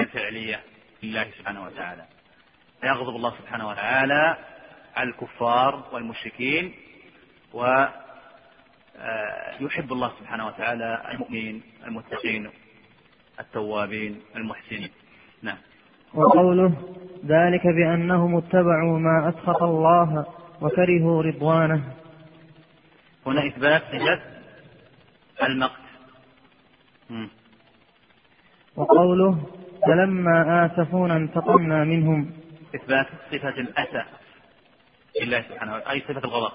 [0.00, 0.60] الفعلية.
[1.06, 2.04] لله سبحانه وتعالى.
[2.84, 4.36] يغضب الله سبحانه وتعالى
[4.96, 6.74] على الكفار والمشركين
[7.52, 7.64] و
[8.98, 9.58] آه،
[9.92, 12.50] الله سبحانه وتعالى المؤمنين المتقين
[13.40, 14.90] التوابين المحسنين.
[15.42, 15.58] نعم.
[16.14, 16.72] وقوله
[17.26, 20.26] ذلك بأنهم اتبعوا ما أسخط الله
[20.60, 21.94] وكرهوا رضوانه.
[23.26, 24.22] هنا إثبات صفة
[25.42, 25.86] المقت.
[28.76, 29.55] وقوله
[29.86, 32.30] فلما آسفونا انتقمنا منهم.
[32.74, 34.04] إثبات صفة الأسى
[35.22, 36.52] لله سبحانه وتعالى أي صفة الغضب.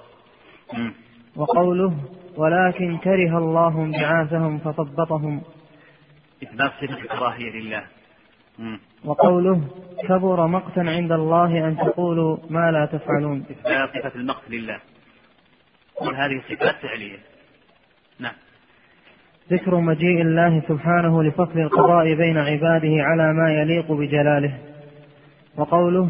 [1.36, 1.94] وقوله
[2.38, 5.42] ولكن كره الله انبعاثهم فثبطهم
[6.44, 7.84] إثبات صفة الكراهية لله.
[9.06, 9.62] وقوله
[10.08, 13.46] كبر مقتا عند الله أن تقولوا ما لا تفعلون.
[13.52, 14.80] إثبات صفة المقت لله.
[16.00, 17.20] كل هذه صفات فعلية؟
[18.20, 18.34] نعم.
[19.52, 24.58] ذكر مجيء الله سبحانه لفصل القضاء بين عباده على ما يليق بجلاله.
[25.58, 26.10] وقوله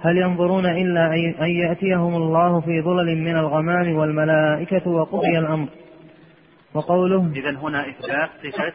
[0.00, 5.68] هل ينظرون إلا أن يأتيهم الله في ظلل من الغمام والملائكة وقضي الأمر.
[6.74, 8.72] وقوله إذا هنا إثبات صفة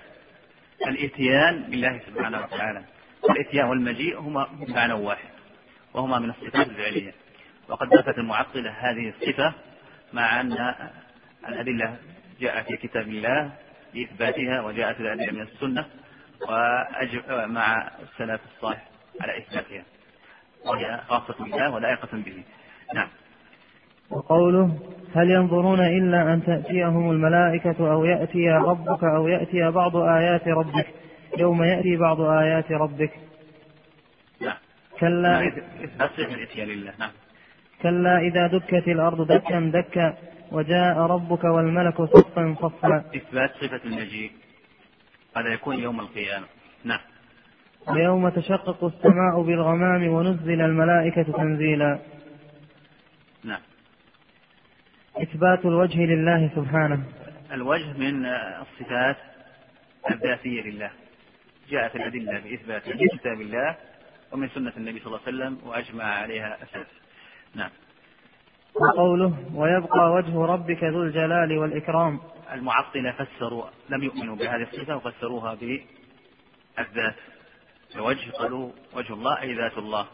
[0.88, 2.82] الإتيان بالله سبحانه وتعالى.
[3.30, 5.30] الإتيان والمجيء هما معنى واحد
[5.94, 7.12] وهما من الصفات الفعلية.
[7.70, 9.54] وقد نفت المعطلة هذه الصفة
[10.14, 10.74] مع أن
[11.48, 11.96] الأدلة
[12.42, 13.52] جاءت في كتاب الله
[13.94, 15.86] لإثباتها وجاءت الأدلة من السنة
[17.30, 18.88] ومع السلف الصالح
[19.22, 19.84] على إثباتها.
[20.66, 22.44] وهي خاصة بالله ولائقة به.
[22.94, 23.08] نعم.
[24.10, 24.80] وقوله
[25.16, 30.88] هل ينظرون إلا أن تأتيهم الملائكة أو يأتي ربك أو يأتي بعض آيات ربك؟
[31.38, 33.12] يوم يأتي بعض آيات ربك.
[34.42, 34.58] نعم.
[35.00, 35.42] كلا
[36.64, 36.94] لله.
[37.00, 37.12] نعم.
[37.82, 40.18] كلا إذا دكت الأرض دكا دكا.
[40.52, 43.04] وجاء ربك والملك صفا صفا.
[43.16, 44.32] إثبات صفة المجيء.
[45.38, 46.46] هذا يكون يوم القيامة.
[46.84, 47.00] نعم.
[47.88, 52.00] ويوم تشقق السماء بالغمام ونزل الملائكة تنزيلا.
[53.44, 53.62] نعم.
[55.18, 57.04] إثبات الوجه لله سبحانه.
[57.52, 59.18] الوجه من الصفات
[60.12, 60.92] الذاتية لله.
[61.70, 63.76] جاءت الأدلة بإثبات من كتاب الله
[64.32, 66.88] ومن سنة النبي صلى الله عليه وسلم وأجمع عليها أساس.
[67.56, 67.70] نعم.
[68.76, 72.20] وقوله ويبقى وجه ربك ذو الجلال والإكرام.
[72.54, 77.16] المعطلة فسروا لم يؤمنوا بهذه الصفة وفسروها بالذات.
[77.96, 80.06] الوجه قالوا وجه الله أي ذات الله.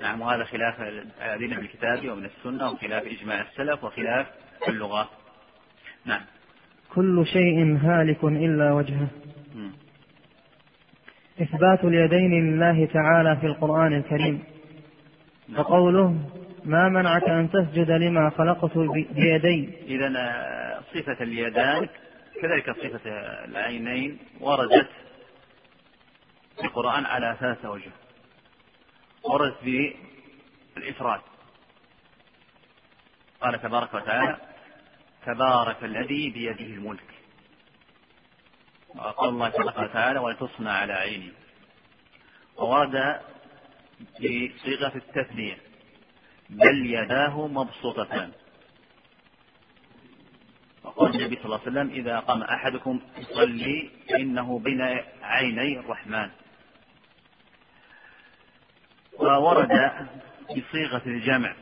[0.00, 4.26] نعم وهذا خلاف الأدلة من الكتاب ومن السنة وخلاف إجماع السلف وخلاف
[4.68, 5.10] اللغة.
[6.04, 6.20] نعم.
[6.94, 9.08] كل شيء هالك إلا وجهه.
[11.42, 14.44] إثبات اليدين لله تعالى في القرآن الكريم.
[15.48, 15.60] نعم.
[15.60, 16.14] وقوله
[16.64, 21.88] ما منعك أن تسجد لما خلقت بيدي؟ إذا آه، صفة اليدان
[22.42, 23.10] كذلك صفة
[23.44, 24.88] العينين وردت
[26.56, 27.90] في القرآن على ثلاثة وجه.
[29.24, 29.56] وردت
[30.74, 31.20] بالإفراد.
[33.40, 34.36] قال تبارك وتعالى
[35.26, 37.14] تبارك الذي بيده الملك.
[38.88, 41.32] وقال الله تبارك وتعالى ولتصنع على عيني.
[42.56, 43.20] وورد
[44.20, 45.71] بصيغة التثنية.
[46.52, 48.32] بل يداه مبسوطتان
[50.84, 54.80] وقال النبي صلى الله عليه وسلم إذا قام أحدكم يصلي فإنه بين
[55.22, 56.30] عيني الرحمن.
[59.18, 59.90] وورد
[60.50, 61.54] بصيغة الجمع.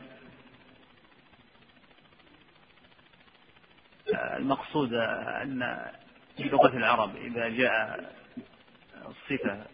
[4.13, 5.91] المقصود أن
[6.37, 8.13] في لغة العرب إذا جاء
[9.07, 9.65] الصفة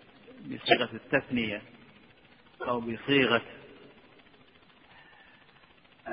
[0.46, 1.62] بصيغة التثنية
[2.62, 3.42] أو بصيغة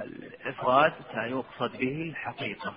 [0.02, 2.74] الإفراد سيقصد به الحقيقة.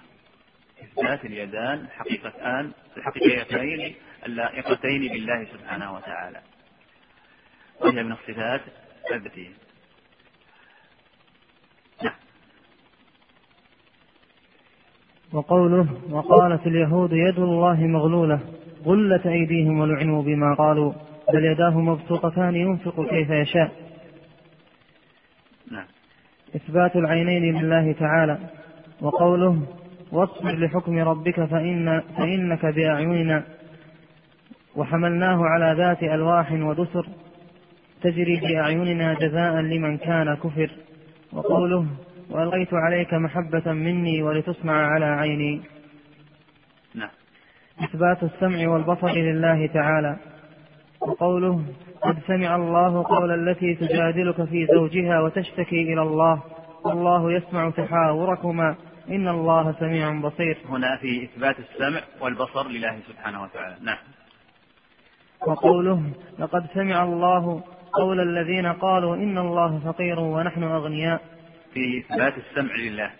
[0.83, 3.95] إثبات اليدان حقيقتان الحقيقتين
[4.25, 6.41] اللائقتين بالله سبحانه وتعالى.
[7.81, 8.61] وهي من الصفات
[9.13, 9.49] الذاتية.
[12.03, 12.13] نعم.
[15.33, 18.39] وقوله وقالت اليهود يد الله مغلولة
[18.85, 20.93] غلت أيديهم ولعنوا بما قالوا
[21.33, 23.71] بل يداه مبسوطتان ينفق كيف يشاء.
[25.71, 25.87] نعم.
[26.55, 28.37] إثبات العينين لله تعالى
[29.01, 29.61] وقوله
[30.11, 33.43] واصبر لحكم ربك فإن فإنك بأعيننا.
[34.75, 37.07] وحملناه على ذات ألواح ودسر
[38.01, 40.71] تجري بأعيننا جزاء لمن كان كفر.
[41.33, 41.85] وقوله
[42.29, 45.61] وألقيت عليك محبة مني ولتصنع على عيني.
[46.95, 47.09] نعم.
[47.83, 50.17] إثبات السمع والبصر لله تعالى.
[51.01, 51.63] وقوله
[52.01, 56.43] قد سمع الله قول التي تجادلك في زوجها وتشتكي إلى الله.
[56.83, 58.75] والله يسمع تحاوركما.
[59.09, 60.57] إن الله سميع بصير.
[60.69, 63.75] هنا في إثبات السمع والبصر لله سبحانه وتعالى.
[63.81, 63.97] نعم.
[65.47, 66.01] وقوله
[66.39, 67.63] لقد سمع الله
[67.93, 71.21] قول الذين قالوا إن الله فقير ونحن أغنياء.
[71.73, 73.11] في إثبات السمع لله.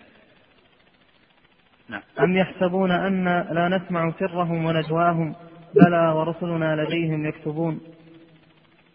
[1.88, 2.02] نعم.
[2.20, 5.34] أم يحسبون أن لا نسمع سرهم ونجواهم؟
[5.74, 7.80] بلى ورسلنا لديهم يكتبون.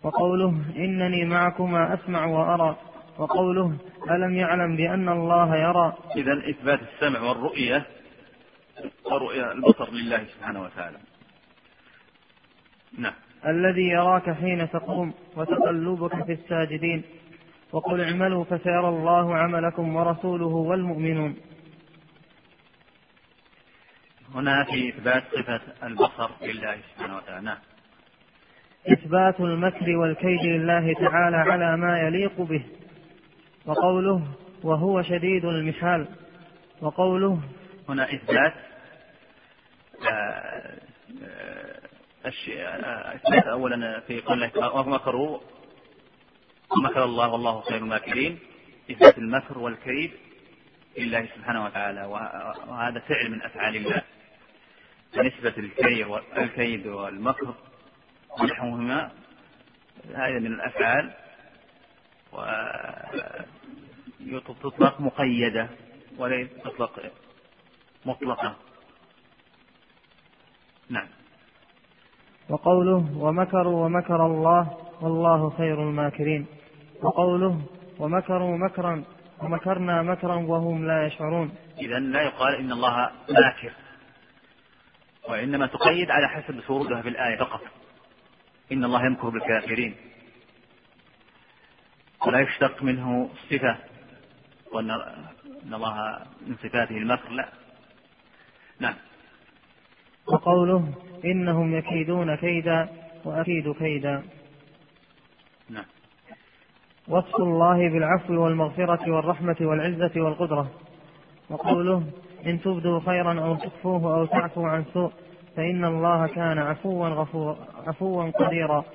[0.03, 2.77] وقوله إنني معكما أسمع وأرى
[3.17, 3.77] وقوله
[4.11, 5.97] ألم يعلم بأن الله يرى.
[6.15, 7.85] إذا إثبات السمع والرؤية
[9.05, 10.97] ورؤية البصر لله سبحانه وتعالى.
[12.97, 13.13] نعم.
[13.47, 17.03] الذي يراك حين تقوم وتقلبك في الساجدين.
[17.71, 21.35] وقل اعملوا فسيرى الله عملكم ورسوله والمؤمنون.
[24.35, 27.45] هنا في إثبات صفة البصر لله سبحانه وتعالى.
[27.45, 27.57] نعم.
[28.91, 32.63] إثبات المكر والكيد لله تعالى على ما يليق به
[33.65, 34.27] وقوله
[34.63, 36.07] وهو شديد المحال
[36.81, 37.39] وقوله
[37.89, 38.53] هنا إثبات
[40.11, 40.79] آه،
[42.25, 45.39] آه، إثبات أولا في قوله ومكروا
[46.77, 48.39] ومكر الله والله خير الماكرين
[48.91, 50.11] إثبات المكر والكيد
[50.97, 52.05] لله سبحانه وتعالى
[52.67, 54.01] وهذا فعل من أفعال الله.
[55.13, 55.53] فنسبة
[56.37, 57.53] الكيد والمكر
[58.41, 59.11] ونحوهما
[60.15, 61.13] هذه من الأفعال
[64.33, 65.69] وتطلق مقيدة
[66.17, 67.11] وليس تطلق
[68.05, 68.55] مطلقة.
[70.89, 71.07] نعم.
[72.49, 76.45] وقوله ومكروا ومكر الله والله خير الماكرين.
[77.03, 77.61] وقوله
[77.99, 79.03] ومكروا مكرا
[79.41, 81.55] ومكرنا مكرا وهم لا يشعرون.
[81.79, 83.73] إذا لا يقال إن الله ماكر.
[85.29, 87.61] وإنما تقيد على حسب ورودها في الآية فقط.
[88.73, 89.95] إن الله يمكر بالكافرين.
[92.27, 93.77] ولا يشتق منه صفة
[94.71, 94.91] وأن
[95.73, 97.49] الله من صفاته المكر لا.
[98.79, 98.93] نعم.
[100.27, 100.93] وقوله
[101.25, 102.89] إنهم يكيدون كيدا
[103.25, 104.23] وأكيد كيدا.
[105.69, 105.85] نعم.
[107.07, 110.71] وصف الله بالعفو والمغفرة والرحمة والعزة والقدرة.
[111.49, 112.03] وقوله
[112.45, 115.11] إن تبدوا خيرا أو تخفوه أو تعفوا عن سوء.
[115.55, 117.57] فإن الله كان عفوا غفورا
[117.87, 118.85] عفوا قديرا.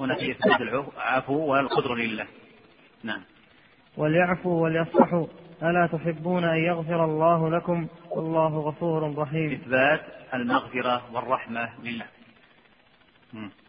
[0.00, 2.26] هنا في إثبات العفو والقدرة لله.
[3.04, 3.22] نعم.
[3.96, 5.26] وليعفوا وليصفحوا.
[5.62, 9.52] ألا تحبون أن يغفر الله لكم؟ والله غفور رحيم.
[9.52, 10.00] إثبات
[10.34, 12.06] المغفرة والرحمة لله.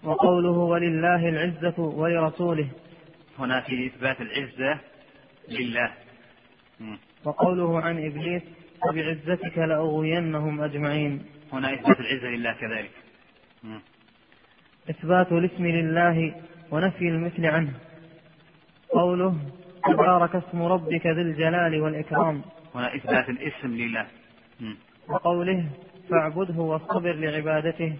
[0.03, 2.69] وقوله ولله العزة ولرسوله.
[3.39, 4.79] هنا في إثبات العزة
[5.49, 5.91] لله.
[7.25, 8.43] وقوله عن إبليس
[8.89, 11.25] وبعزتك لأغوينهم أجمعين.
[11.53, 12.91] هنا إثبات العزة لله كذلك.
[14.89, 16.41] إثبات الاسم لله
[16.71, 17.73] ونفي المثل عنه.
[18.89, 19.37] قوله
[19.85, 22.41] تبارك اسم ربك ذي الجلال والإكرام.
[22.75, 24.07] هنا إثبات الاسم لله.
[25.07, 25.69] وقوله
[26.09, 27.97] فاعبده واصطبر لعبادته.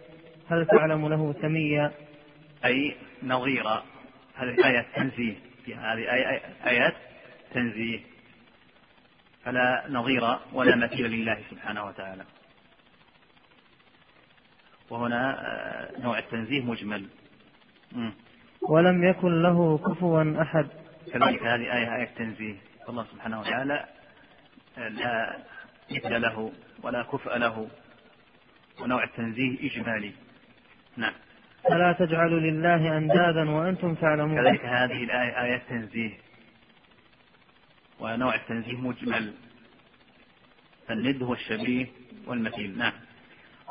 [0.49, 1.91] هل تعلم له سميا؟
[2.65, 3.67] أي نظير
[4.35, 5.35] هذه آية تنزيه.
[5.67, 6.01] هذه
[6.65, 6.93] آيات
[7.53, 7.99] تنزيه.
[9.43, 12.23] فلا نظير ولا مثيل لله سبحانه وتعالى.
[14.91, 17.05] وهنا آه، نوع التنزيه مجمل.
[18.61, 20.67] ولم يكن له كفوا أحد.
[21.13, 22.55] كذلك هذه آية آية تنزيه
[22.89, 23.85] الله سبحانه وتعالى
[24.77, 25.37] آه، لا
[25.91, 26.51] مثل له
[26.83, 27.67] ولا كفء له.
[28.81, 30.11] ونوع التنزيه إجمالي.
[30.97, 31.13] نعم.
[31.63, 34.41] فلا تجعلوا لله أندادا وأنتم تعلمون.
[34.43, 36.11] كذلك هذه الآية آية تنزيه
[37.99, 39.33] ونوع التنزيه مجمل.
[40.89, 41.87] الند هو الشبيه
[42.27, 42.77] والمثيل.
[42.77, 42.93] نعم.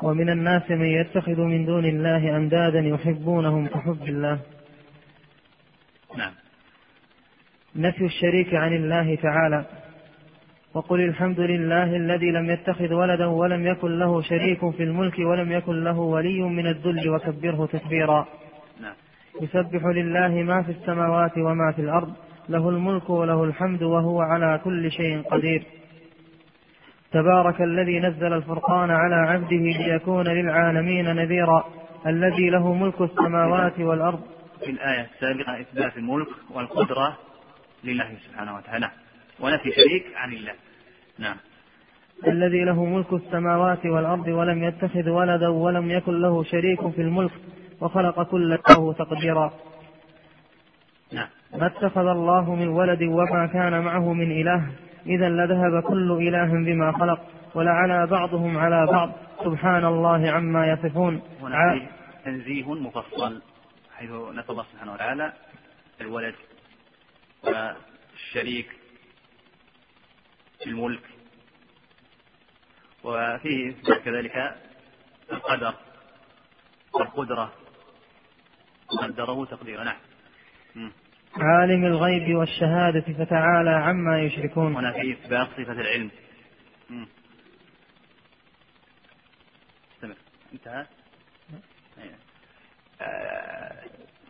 [0.03, 4.39] ومن الناس من يتخذ من دون الله أندادا يحبونهم كحب الله.
[6.17, 6.31] نعم.
[7.75, 9.65] نفي الشريك عن الله تعالى.
[10.73, 15.83] وقل الحمد لله الذي لم يتخذ ولدا ولم يكن له شريك في الملك ولم يكن
[15.83, 18.27] له ولي من الذل وكبره تكبيرا.
[18.81, 18.93] نعم.
[19.41, 22.13] يسبح لله ما في السماوات وما في الأرض.
[22.49, 25.63] له الملك وله الحمد وهو على كل شيء قدير.
[27.11, 31.65] تبارك الذي نزل الفرقان على عبده ليكون للعالمين نذيرا
[32.07, 34.21] الذي له ملك السماوات والأرض.
[34.59, 37.17] في الآية السابقة إثبات الملك والقدرة
[37.83, 38.89] لله سبحانه وتعالى
[39.39, 40.53] ونفي شريك عن الله.
[41.19, 41.35] نعم.
[42.27, 47.31] الذي له ملك السماوات والأرض ولم يتخذ ولدا ولم يكن له شريك في الملك
[47.81, 49.53] وخلق كل له تقديرا.
[51.13, 51.27] نعم.
[51.57, 54.71] ما اتخذ الله من ولد وما كان معه من إله
[55.05, 57.19] إذا لذهب كل إله بما خلق
[57.55, 59.11] ولعلى بعضهم على بعض.
[59.43, 61.21] سبحان الله عما يصفون.
[62.25, 63.41] تنزيه مفصل
[63.95, 64.09] حيث
[64.49, 65.33] الله سبحانه وتعالى
[66.01, 66.35] الولد
[67.43, 68.69] والشريك
[70.59, 71.03] في الملك
[73.03, 73.75] وفيه
[74.05, 74.55] كذلك
[75.31, 75.73] القدر
[76.93, 77.53] والقدرة
[78.89, 80.91] قدره تقديرا نعم.
[81.35, 84.75] عالم الغيب والشهادة فتعالى عما يشركون.
[84.75, 86.11] هنا في إثبات صفة العلم.
[89.95, 90.15] استمر
[90.53, 90.85] انتهى؟
[93.01, 93.83] آه،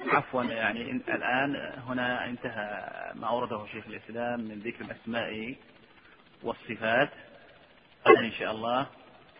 [0.08, 1.56] عفوا يعني الآن
[1.88, 5.56] هنا انتهى ما أورده شيخ الإسلام من ذكر الأسماء
[6.44, 7.10] والصفات.
[8.08, 8.88] غدا إن شاء الله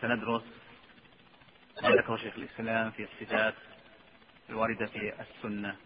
[0.00, 0.42] سندرس
[1.82, 3.54] ما ذكره شيخ الإسلام في الصفات
[4.50, 5.76] الواردة في السنة.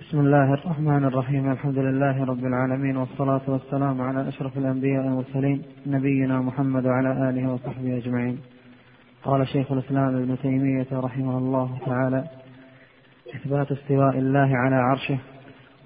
[0.00, 1.52] بسم الله الرحمن الرحيم.
[1.52, 7.96] الحمد لله رب العالمين والصلاة والسلام على أشرف الأنبياء والمرسلين نبينا محمد وعلى آله وصحبه
[7.96, 8.38] أجمعين.
[9.24, 12.24] قال شيخ الإسلام ابن تيمية رحمه الله تعالى
[13.36, 15.18] إثبات استواء الله على عرشه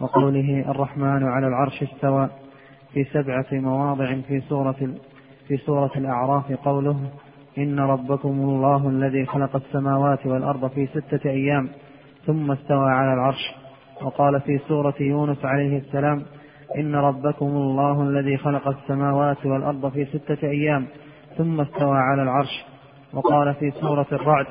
[0.01, 2.28] وقوله الرحمن على العرش استوى
[2.93, 4.94] في سبعة مواضع في سورة
[5.48, 7.10] في سورة الأعراف قوله
[7.59, 11.68] إن ربكم الله الذي خلق السماوات والأرض في ستة أيام
[12.26, 13.57] ثم استوى على العرش.
[14.03, 16.23] وقال في سورة يونس عليه السلام
[16.79, 20.87] إن ربكم الله الذي خلق السماوات والأرض في ستة أيام
[21.37, 22.65] ثم استوى على العرش.
[23.15, 24.47] وقال في سورة الرعد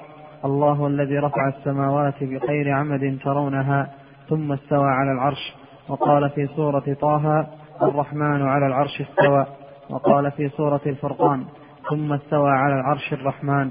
[0.45, 3.89] الله الذي رفع السماوات بغير عمد ترونها
[4.29, 5.53] ثم استوى على العرش.
[5.89, 7.47] وقال في سورة طه
[7.81, 9.45] الرحمن على العرش استوى.
[9.89, 11.45] وقال في سورة الفرقان
[11.89, 13.69] ثم استوى على العرش الرحمن.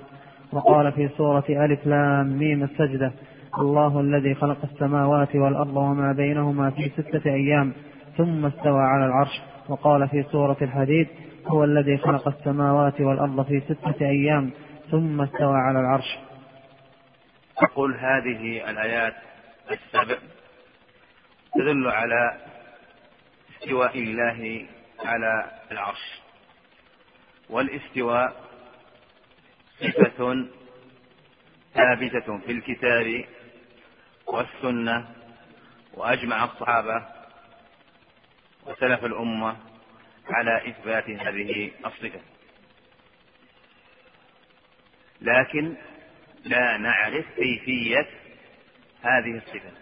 [0.52, 3.12] وقال في سورة ألف لام ميم السجدة
[3.58, 7.72] الله الذي خلق السماوات والأرض وما بينهما في ستة أيام
[8.16, 11.08] ثم استوى على العرش وقال في سورة الحديد
[11.46, 14.50] هو الذي خلق السماوات والأرض في ستة أيام
[14.90, 16.18] ثم استوى على العرش.
[17.58, 19.14] أقول هذه الآيات
[19.70, 20.16] السبع
[21.54, 22.32] تدل على
[23.56, 24.66] استواء الله
[25.04, 26.22] على العرش
[27.50, 28.32] والاستواء
[29.80, 30.46] صفة
[31.74, 33.24] ثابتة في الكتاب
[34.26, 35.08] والسنة
[35.94, 37.06] وأجمع الصحابة
[38.66, 39.56] وسلف الأمة
[40.30, 42.20] على إثبات هذه الصفة.
[45.20, 45.74] لكن
[46.44, 48.06] لا نعرف كيفية
[49.02, 49.72] هذه الصفة.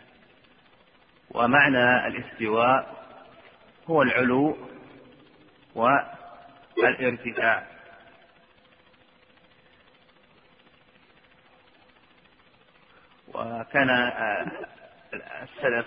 [1.31, 3.05] ومعنى الاستواء
[3.87, 4.69] هو العلو
[5.75, 7.74] والارتفاع.
[13.35, 14.47] وكان آه،
[15.43, 15.86] السلف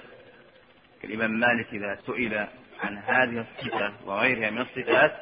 [1.02, 2.48] كالإمام مالك إذا سئل
[2.84, 5.16] عن هذه الصفة وغيرها من الصفات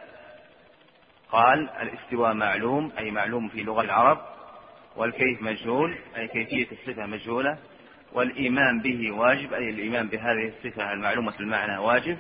[1.30, 4.22] قال الاستواء معلوم أي معلوم في لغة العرب
[4.96, 7.58] والكيف مجهول أي كيفية الصفة مجهولة
[8.14, 12.18] والإيمان به واجب أي الإيمان بهذه الصفة المعلومة المعنى واجب.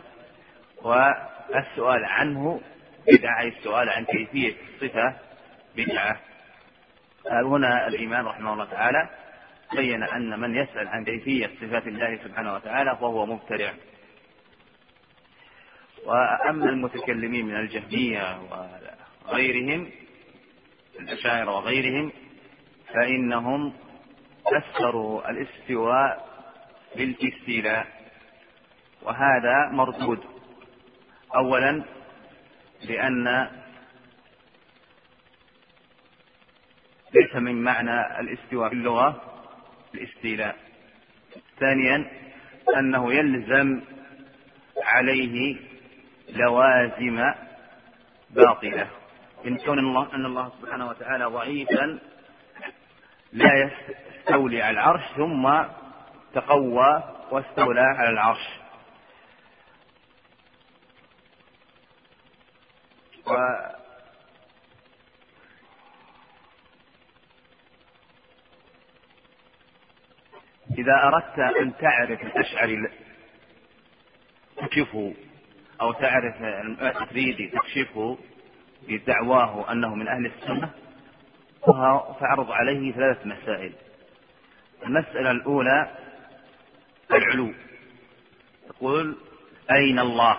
[0.82, 2.62] والسؤال عنه
[3.08, 5.16] بدعة أي السؤال عن كيفية الصفة
[5.76, 6.20] بدعة.
[7.32, 9.10] هنا الإمام رحمه الله تعالى
[9.76, 13.74] بين أن من يسأل عن كيفية صفات الله سبحانه وتعالى فهو مبتدع.
[16.06, 18.40] وأما المتكلمين من الجهمية
[19.28, 19.90] وغيرهم
[21.00, 22.12] الأشاعرة وغيرهم
[22.94, 23.74] فإنهم
[24.46, 26.28] فسروا الاستواء
[26.96, 27.88] بالاستيلاء
[29.02, 30.20] وهذا مردود
[31.36, 31.84] أولا
[32.84, 33.48] لأن
[37.14, 39.35] ليس من معنى الاستواء في اللغة
[39.98, 40.56] الاستيلاء.
[41.60, 42.12] ثانيا
[42.78, 43.82] أنه يلزم
[44.84, 45.58] عليه
[46.30, 47.34] لوازم
[48.30, 48.88] باطلة.
[49.48, 52.00] إن كون الله أن الله سبحانه وتعالى ضعيفا
[53.34, 55.64] لا يستولي على العرش ثم
[56.34, 58.48] تقوى واستولى على العرش.
[63.28, 63.32] و
[70.78, 72.78] إذا أردت أن تعرف الأشعري
[74.58, 75.14] تكشفه
[75.82, 76.42] أو تعرف
[76.82, 78.18] التفريدي تكشفه
[78.88, 80.70] بدعواه أنه من أهل السنة
[82.20, 83.74] فأعرض عليه ثلاث مسائل.
[84.86, 85.92] المسألة الأولى
[87.12, 87.54] العلو.
[88.70, 89.18] تقول
[89.72, 90.38] أين الله؟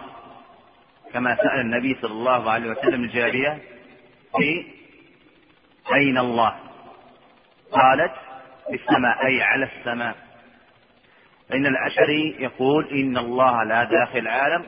[1.12, 3.62] كما سأل النبي صلى الله عليه وسلم الجارية
[4.36, 4.66] في
[5.94, 6.56] أين الله؟
[7.72, 8.12] قالت
[8.68, 10.25] في السماء أي على السماء.
[11.48, 14.66] فإن الأشعري يقول إن الله لا داخل العالم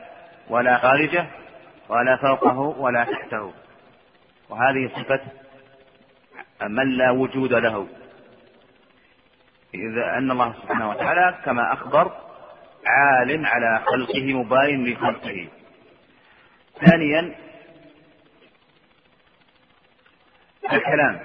[0.49, 1.25] ولا خارجه
[1.89, 3.53] ولا فوقه ولا تحته.
[4.49, 5.21] وهذه صفة
[6.67, 7.87] من لا وجود له.
[9.73, 12.11] إذا أن الله سبحانه وتعالى كما أخبر
[12.85, 15.47] عال على خلقه مباين لخلقه.
[16.85, 17.35] ثانيا
[20.73, 21.19] الكلام.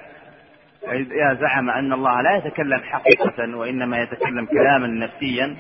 [0.93, 5.57] إذا زعم أن الله لا يتكلم حقيقة وإنما يتكلم كلاما نفسيا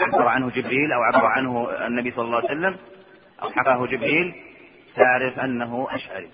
[0.00, 2.76] عبر عنه جبريل أو عبر عنه النبي صلى الله عليه وسلم
[3.42, 4.34] أو حكاه جبريل
[4.96, 6.28] تعرف أنه أشعري.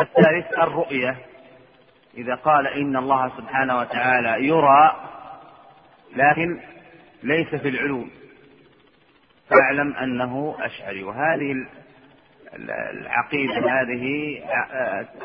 [0.00, 1.16] الثالث الرؤية.
[2.16, 4.96] إذا قال إن الله سبحانه وتعالى يرى
[6.16, 6.60] لكن
[7.22, 8.06] ليس في العلو
[9.50, 11.02] فاعلم أنه أشعري.
[11.02, 11.66] وهذه
[13.00, 14.42] العقيدة هذه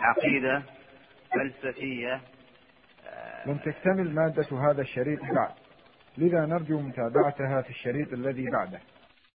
[0.02, 0.64] عقيدة
[1.34, 2.22] فلسفية
[3.46, 5.54] لم تكتمل مادة هذا الشريط بعد.
[6.18, 8.80] لذا نرجو متابعتها في الشريط الذي بعده.